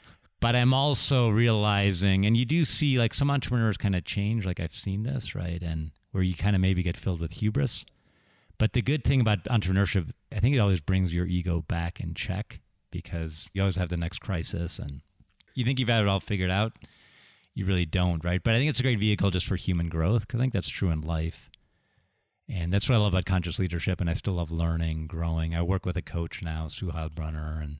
[0.40, 4.46] but I'm also realizing, and you do see like some entrepreneurs kind of change.
[4.46, 5.62] Like I've seen this, right?
[5.62, 7.84] And where you kind of maybe get filled with hubris.
[8.60, 12.12] But the good thing about entrepreneurship, I think it always brings your ego back in
[12.12, 15.00] check because you always have the next crisis and
[15.54, 16.72] you think you've had it all figured out.
[17.54, 18.42] You really don't, right?
[18.44, 20.68] But I think it's a great vehicle just for human growth because I think that's
[20.68, 21.48] true in life.
[22.50, 23.98] And that's what I love about conscious leadership.
[23.98, 25.54] And I still love learning, growing.
[25.54, 27.62] I work with a coach now, Sue Heilbronner.
[27.62, 27.78] And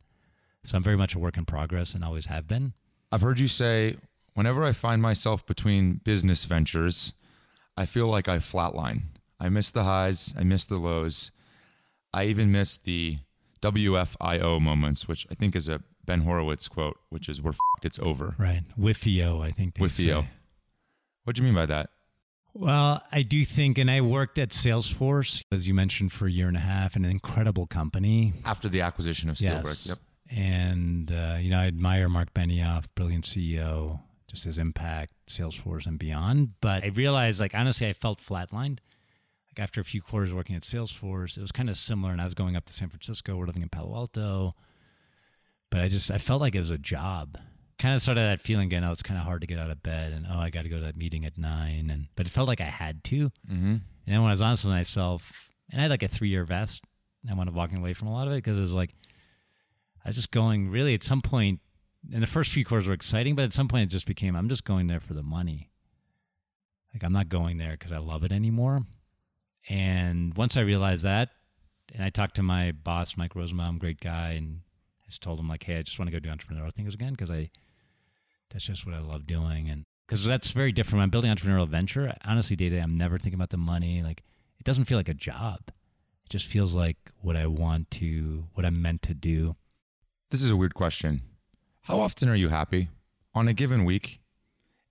[0.65, 2.73] so I'm very much a work in progress and always have been.
[3.13, 3.97] I've heard you say,
[4.33, 7.13] whenever I find myself between business ventures,
[7.77, 9.03] I feel like I flatline.
[9.41, 11.31] I miss the highs, I miss the lows.
[12.13, 13.19] I even miss the
[13.63, 17.99] WFIO moments, which I think is a Ben Horowitz quote, which is "We're f***ed, it's
[18.01, 19.75] over." Right, Withio, I think.
[19.75, 20.27] Withio.
[21.25, 21.91] What do you mean by that?
[22.53, 26.49] Well, I do think, and I worked at Salesforce, as you mentioned, for a year
[26.49, 28.33] and a half, in an incredible company.
[28.45, 29.87] After the acquisition of Steelbrick.
[29.87, 29.87] Yes.
[29.87, 29.99] Yep.
[30.31, 35.99] And, uh, you know, I admire Marc Benioff, brilliant CEO, just his impact, Salesforce and
[35.99, 36.55] beyond.
[36.61, 38.79] But I realized, like, honestly, I felt flatlined.
[39.51, 42.13] Like, after a few quarters working at Salesforce, it was kind of similar.
[42.13, 44.55] And I was going up to San Francisco, we're living in Palo Alto.
[45.71, 47.39] But I just, I felt like it was a job
[47.81, 48.85] kind of started that feeling again.
[48.85, 50.69] Oh, it's kind of hard to get out of bed, and oh, I got to
[50.69, 53.31] go to that meeting at nine, and but it felt like I had to.
[53.51, 53.67] Mm-hmm.
[53.67, 55.33] And then when I was honest with myself,
[55.71, 56.85] and I had like a three year vest,
[57.29, 58.95] I wound up walking away from a lot of it because it was like
[60.05, 61.23] I was just going really at some.
[62.13, 64.49] And the first few quarters were exciting, but at some point it just became I'm
[64.49, 65.71] just going there for the money.
[66.95, 68.83] Like I'm not going there because I love it anymore.
[69.71, 71.31] And once I realized that,
[71.95, 74.63] and I talked to my boss, Mike Rosenbaum, great guy, and
[75.03, 77.13] I just told him like, hey, I just want to go do entrepreneurial things again
[77.13, 77.51] because I
[78.51, 79.71] that's just what I love doing.
[79.71, 80.99] And because that's very different.
[80.99, 84.03] When I'm building entrepreneurial venture, honestly, day to day, I'm never thinking about the money.
[84.03, 84.25] Like,
[84.59, 85.61] it doesn't feel like a job.
[85.69, 89.55] It just feels like what I want to, what I'm meant to do.
[90.31, 91.23] This is a weird question.
[91.83, 92.89] How often are you happy
[93.35, 94.21] on a given week?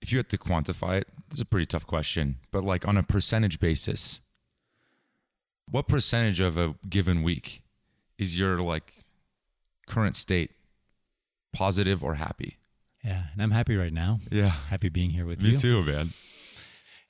[0.01, 3.03] If you had to quantify it, is a pretty tough question, but like on a
[3.03, 4.21] percentage basis,
[5.71, 7.63] what percentage of a given week
[8.17, 9.05] is your like
[9.87, 10.51] current state
[11.53, 12.57] positive or happy?
[13.03, 14.19] Yeah, and I'm happy right now.
[14.29, 15.53] Yeah, happy being here with Me you.
[15.53, 16.09] Me too, man.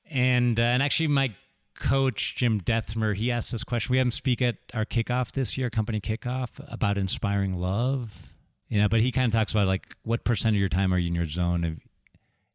[0.10, 1.34] And uh, and actually, my
[1.76, 3.94] coach Jim Dethmer, he asked this question.
[3.94, 8.34] We had him speak at our kickoff this year, company kickoff, about inspiring love.
[8.68, 10.98] You know, but he kind of talks about like what percent of your time are
[10.98, 11.80] you in your zone of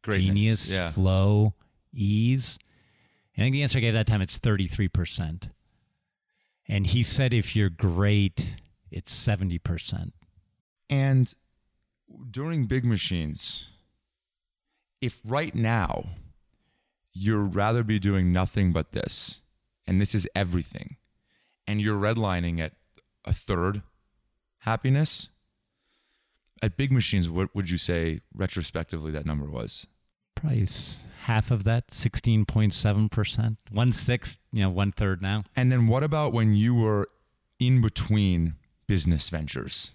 [0.01, 0.27] Greatness.
[0.27, 0.91] genius, yeah.
[0.91, 1.53] flow,
[1.93, 2.57] ease.
[3.35, 5.49] And I think the answer I gave that time it's thirty three percent.
[6.67, 8.55] And he said if you're great,
[8.91, 10.13] it's seventy percent.
[10.89, 11.33] And
[12.31, 13.71] during big machines,
[15.01, 16.09] if right now
[17.13, 19.41] you'd rather be doing nothing but this,
[19.87, 20.97] and this is everything,
[21.67, 22.73] and you're redlining at
[23.23, 23.81] a third
[24.59, 25.29] happiness,
[26.61, 29.87] at big machines, what would you say retrospectively that number was?
[30.35, 30.65] Probably
[31.25, 33.57] half of that, 16.7%.
[33.71, 35.43] One sixth, you know, one third now.
[35.55, 37.09] And then what about when you were
[37.59, 38.55] in between
[38.87, 39.91] business ventures?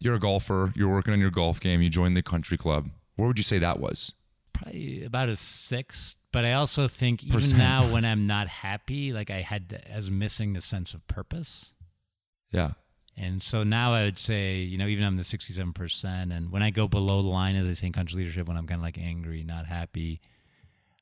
[0.00, 2.90] you're a golfer, you're working on your golf game, you joined the country club.
[3.16, 4.14] Where would you say that was?
[4.52, 6.14] Probably about a sixth.
[6.30, 7.58] But I also think even Percent.
[7.58, 11.72] now when I'm not happy, like I had as missing the sense of purpose.
[12.52, 12.72] Yeah.
[13.18, 16.36] And so now I would say, you know, even I'm the 67%.
[16.36, 18.66] And when I go below the line, as I say in country leadership, when I'm
[18.66, 20.20] kind of like angry, not happy,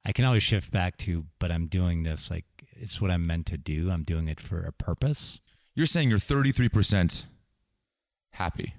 [0.05, 3.47] I can always shift back to, but I'm doing this like it's what I'm meant
[3.47, 3.91] to do.
[3.91, 5.41] I'm doing it for a purpose.
[5.75, 7.27] You're saying you're 33%
[8.33, 8.75] happy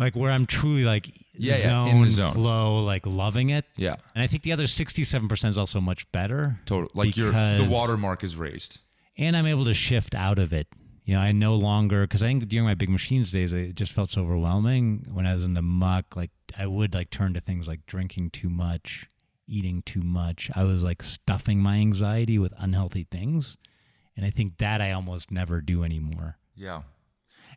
[0.00, 2.32] like where I'm truly like yeah, zone, yeah, in the zone.
[2.32, 3.66] flow, like loving it.
[3.76, 3.96] Yeah.
[4.14, 6.58] And I think the other 67% is also much better.
[6.64, 6.90] Total.
[6.94, 8.80] Like your the watermark is raised.
[9.16, 10.66] And I'm able to shift out of it.
[11.04, 13.92] You know, I no longer because I think during my big machines days, it just
[13.92, 15.06] felt so overwhelming.
[15.10, 18.30] When I was in the muck, like I would like turn to things like drinking
[18.30, 19.08] too much,
[19.46, 20.50] eating too much.
[20.54, 23.56] I was like stuffing my anxiety with unhealthy things,
[24.16, 26.38] and I think that I almost never do anymore.
[26.54, 26.82] Yeah.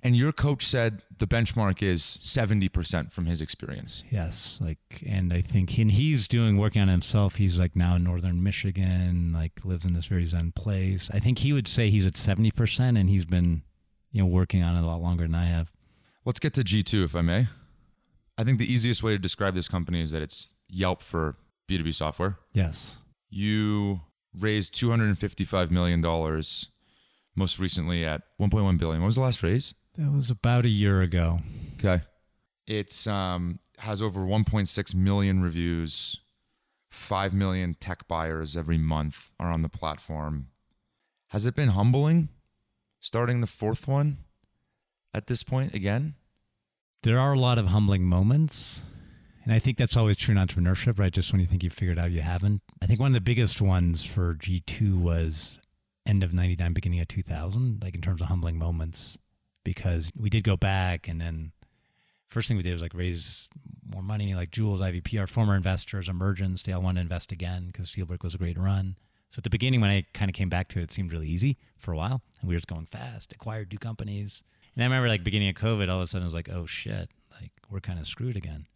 [0.03, 4.03] And your coach said the benchmark is 70% from his experience.
[4.11, 4.59] Yes.
[4.61, 7.35] Like, and I think, and he's doing working on himself.
[7.35, 11.09] He's like now in Northern Michigan, like lives in this very Zen place.
[11.13, 13.61] I think he would say he's at 70% and he's been,
[14.11, 15.71] you know, working on it a lot longer than I have.
[16.25, 17.47] Let's get to G2 if I may.
[18.37, 21.37] I think the easiest way to describe this company is that it's Yelp for
[21.69, 22.39] B2B software.
[22.51, 22.97] Yes.
[23.29, 24.01] You
[24.37, 26.01] raised $255 million
[27.35, 29.01] most recently at 1.1 billion.
[29.01, 29.73] What was the last raise?
[29.97, 31.39] That was about a year ago.
[31.77, 32.03] Okay.
[32.65, 36.19] It's um has over 1.6 million reviews.
[36.89, 40.47] 5 million tech buyers every month are on the platform.
[41.29, 42.29] Has it been humbling
[42.99, 44.17] starting the fourth one
[45.13, 46.15] at this point again?
[47.01, 48.81] There are a lot of humbling moments.
[49.43, 51.11] And I think that's always true in entrepreneurship, right?
[51.11, 52.61] Just when you think you've figured out, you haven't.
[52.81, 55.59] I think one of the biggest ones for G2 was
[56.05, 59.17] end of 99, beginning of 2000, like in terms of humbling moments
[59.64, 61.51] because we did go back and then
[62.28, 63.47] first thing we did was like raise
[63.88, 67.68] more money like Jules, IVP, our former investors, Emergence, they all want to invest again
[67.68, 68.95] because Steelbrick was a great run.
[69.30, 71.28] So at the beginning, when I kind of came back to it, it seemed really
[71.28, 74.43] easy for a while, and we were just going fast, acquired two companies.
[74.76, 76.66] And I remember like beginning of COVID, all of a sudden I was like, oh
[76.66, 77.09] shit,
[77.39, 78.68] like we're kind of screwed again.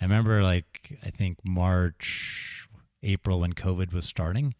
[0.00, 2.68] I remember like I think March,
[3.02, 4.54] April when COVID was starting,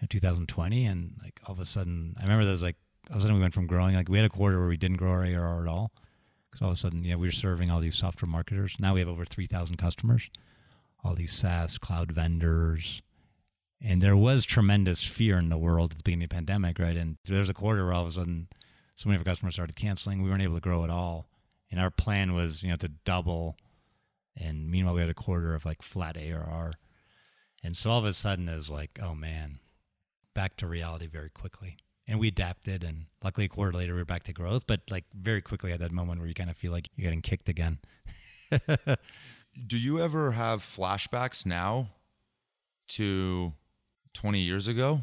[0.00, 2.76] know, 2020, and like all of a sudden I remember there was like
[3.10, 4.76] all of a sudden we went from growing like we had a quarter where we
[4.76, 5.92] didn't grow our ARR at all
[6.50, 8.76] because all of a sudden know we were serving all these software marketers.
[8.78, 10.30] Now we have over 3,000 customers,
[11.04, 13.02] all these SaaS cloud vendors,
[13.82, 16.96] and there was tremendous fear in the world at the beginning of the pandemic, right?
[16.96, 18.48] And there was a quarter where all of a sudden
[18.94, 20.22] so many of our customers started canceling.
[20.22, 21.26] We weren't able to grow at all.
[21.70, 23.56] And our plan was, you know, to double.
[24.36, 26.72] And meanwhile, we had a quarter of like flat ARR.
[27.62, 29.58] And so all of a sudden it was like, oh man,
[30.34, 31.78] back to reality very quickly.
[32.10, 35.04] And we adapted and luckily a quarter later we are back to growth, but like
[35.14, 37.78] very quickly at that moment where you kind of feel like you're getting kicked again.
[39.66, 41.90] Do you ever have flashbacks now
[42.88, 43.52] to
[44.12, 45.02] 20 years ago?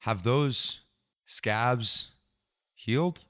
[0.00, 0.82] Have those
[1.24, 2.12] scabs
[2.76, 3.26] healed?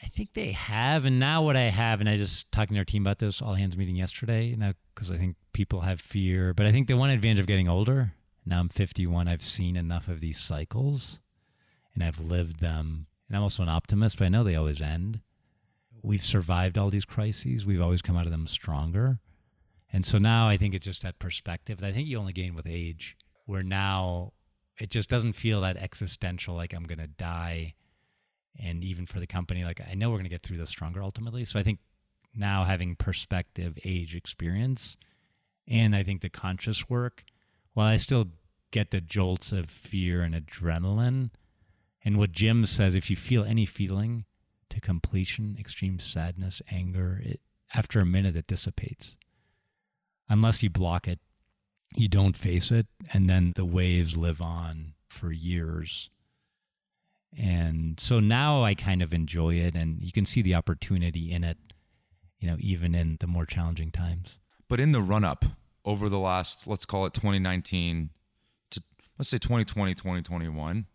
[0.00, 1.04] I think they have.
[1.04, 3.54] And now what I have, and I just talking to our team about this all
[3.54, 6.54] hands meeting yesterday, now because I think people have fear.
[6.54, 8.12] But I think the one advantage of getting older,
[8.44, 11.18] now I'm 51, I've seen enough of these cycles
[11.96, 13.08] and I've lived them.
[13.26, 15.20] And I'm also an optimist, but I know they always end.
[16.00, 17.66] We've survived all these crises.
[17.66, 19.18] We've always come out of them stronger.
[19.92, 22.54] And so now I think it's just that perspective that I think you only gain
[22.54, 23.16] with age,
[23.46, 24.34] where now
[24.78, 27.74] it just doesn't feel that existential, like I'm going to die
[28.62, 31.02] and even for the company like i know we're going to get through this stronger
[31.02, 31.78] ultimately so i think
[32.34, 34.96] now having perspective age experience
[35.68, 37.24] and i think the conscious work
[37.74, 38.28] while i still
[38.70, 41.30] get the jolts of fear and adrenaline
[42.06, 44.24] and what jim says if you feel any feeling
[44.70, 47.40] to completion extreme sadness anger it
[47.74, 49.16] after a minute it dissipates
[50.28, 51.18] unless you block it
[51.94, 56.10] you don't face it and then the waves live on for years
[57.36, 61.44] and so now I kind of enjoy it and you can see the opportunity in
[61.44, 61.58] it,
[62.38, 64.38] you know, even in the more challenging times.
[64.68, 65.44] But in the run up
[65.84, 68.10] over the last, let's call it 2019
[68.70, 68.82] to
[69.18, 70.86] let's say 2020, 2021,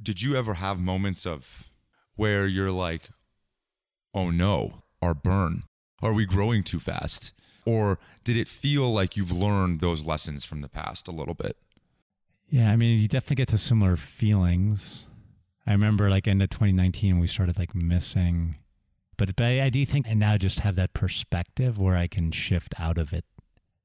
[0.00, 1.70] did you ever have moments of
[2.14, 3.10] where you're like,
[4.14, 5.64] oh no, our burn?
[6.02, 7.32] Are we growing too fast?
[7.64, 11.56] Or did it feel like you've learned those lessons from the past a little bit?
[12.48, 15.06] Yeah, I mean, you definitely get to similar feelings.
[15.66, 18.56] I remember like end of 2019, we started like missing,
[19.16, 22.30] but, but I, I do think I now just have that perspective where I can
[22.30, 23.24] shift out of it,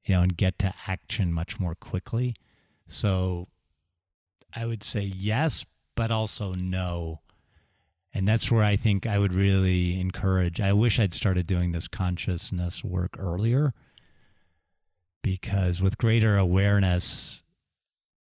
[0.04, 2.36] you know, and get to action much more quickly.
[2.86, 3.48] So
[4.54, 5.64] I would say yes,
[5.94, 7.20] but also no.
[8.14, 10.60] And that's where I think I would really encourage.
[10.60, 13.72] I wish I'd started doing this consciousness work earlier
[15.22, 17.42] because with greater awareness,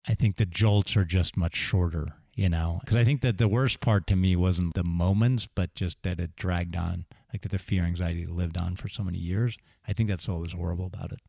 [0.08, 3.48] I think the jolts are just much shorter, you know, because I think that the
[3.48, 7.50] worst part to me wasn't the moments, but just that it dragged on, like that
[7.50, 9.58] the fear, anxiety lived on for so many years.
[9.86, 11.20] I think that's what was horrible about it.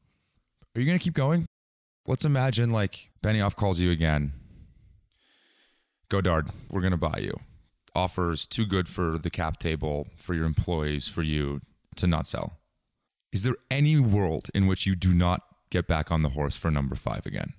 [0.76, 1.46] Are you going to keep going?
[2.08, 4.34] Let's imagine like Benioff calls you again.
[6.10, 7.40] Godard, we're going to buy you.
[7.96, 11.62] Offers too good for the cap table, for your employees, for you
[11.96, 12.60] to not sell.
[13.32, 16.72] Is there any world in which you do not get back on the horse for
[16.72, 17.54] number five again?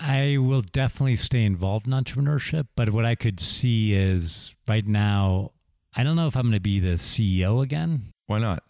[0.00, 5.52] I will definitely stay involved in entrepreneurship, but what I could see is right now,
[5.94, 8.12] I don't know if I'm going to be the CEO again.
[8.26, 8.62] Why not?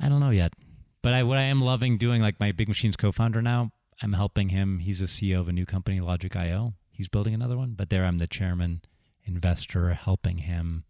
[0.00, 0.54] I don't know yet.
[1.02, 4.50] But I, what I am loving doing, like my Big Machines co-founder now, I'm helping
[4.50, 4.78] him.
[4.78, 6.74] He's the CEO of a new company, Logik.io.
[6.96, 8.80] He's building another one, but there I'm the chairman,
[9.22, 10.84] investor, helping him.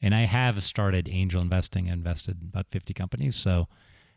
[0.00, 3.36] And I have started angel investing, invested about 50 companies.
[3.36, 3.68] So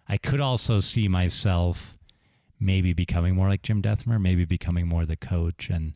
[0.07, 1.97] I could also see myself
[2.61, 5.95] maybe becoming more like Jim Dethmer, maybe becoming more the coach and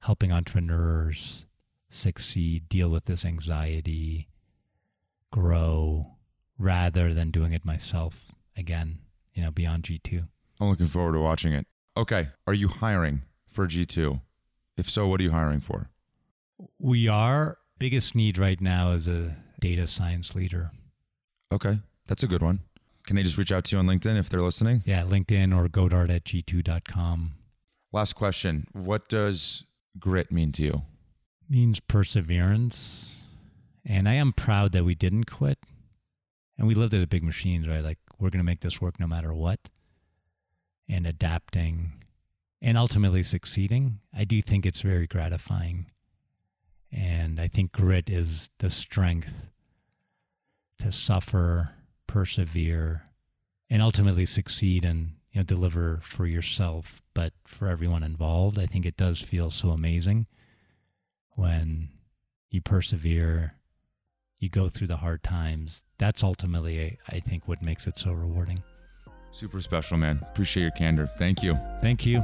[0.00, 1.44] helping entrepreneurs
[1.90, 4.28] succeed, deal with this anxiety,
[5.30, 6.16] grow,
[6.58, 9.00] rather than doing it myself again,
[9.34, 10.26] you know, beyond G2.
[10.60, 11.66] I'm looking forward to watching it.
[11.94, 12.28] Okay.
[12.46, 14.22] Are you hiring for G2?
[14.78, 15.90] If so, what are you hiring for?
[16.78, 17.58] We are.
[17.78, 20.70] Biggest need right now is a data science leader.
[21.52, 21.80] Okay.
[22.06, 22.60] That's a good one.
[23.06, 24.82] Can they just reach out to you on LinkedIn if they're listening?
[24.86, 27.32] Yeah, LinkedIn or godard at g2.com.
[27.92, 28.66] Last question.
[28.72, 29.64] What does
[29.98, 30.82] grit mean to you?
[31.48, 33.24] means perseverance.
[33.84, 35.58] And I am proud that we didn't quit.
[36.58, 37.82] And we lived at a big machines, right?
[37.82, 39.60] Like we're going to make this work no matter what.
[40.88, 41.92] And adapting
[42.60, 44.00] and ultimately succeeding.
[44.16, 45.86] I do think it's very gratifying.
[46.90, 49.44] And I think grit is the strength
[50.78, 51.70] to suffer
[52.06, 53.02] persevere,
[53.68, 58.86] and ultimately succeed and you know deliver for yourself but for everyone involved i think
[58.86, 60.26] it does feel so amazing
[61.32, 61.88] when
[62.50, 63.54] you persevere
[64.38, 68.62] you go through the hard times that's ultimately i think what makes it so rewarding
[69.30, 70.20] Super special, man.
[70.22, 71.06] Appreciate your candor.
[71.06, 71.58] Thank you.
[71.82, 72.22] thank you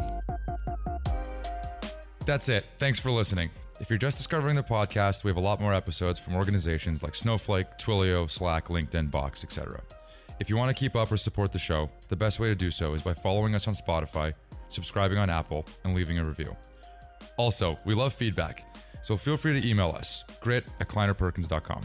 [2.26, 2.64] That's it.
[2.78, 3.50] Thanks for listening.
[3.80, 7.14] If you're just discovering the podcast, we have a lot more episodes from organizations like
[7.14, 9.82] Snowflake, Twilio, Slack, LinkedIn, Box, etc.
[10.40, 12.70] If you want to keep up or support the show, the best way to do
[12.70, 14.32] so is by following us on Spotify,
[14.68, 16.56] subscribing on Apple, and leaving a review.
[17.36, 18.64] Also, we love feedback,
[19.02, 21.82] so feel free to email us, grit at kleinerperkins.com.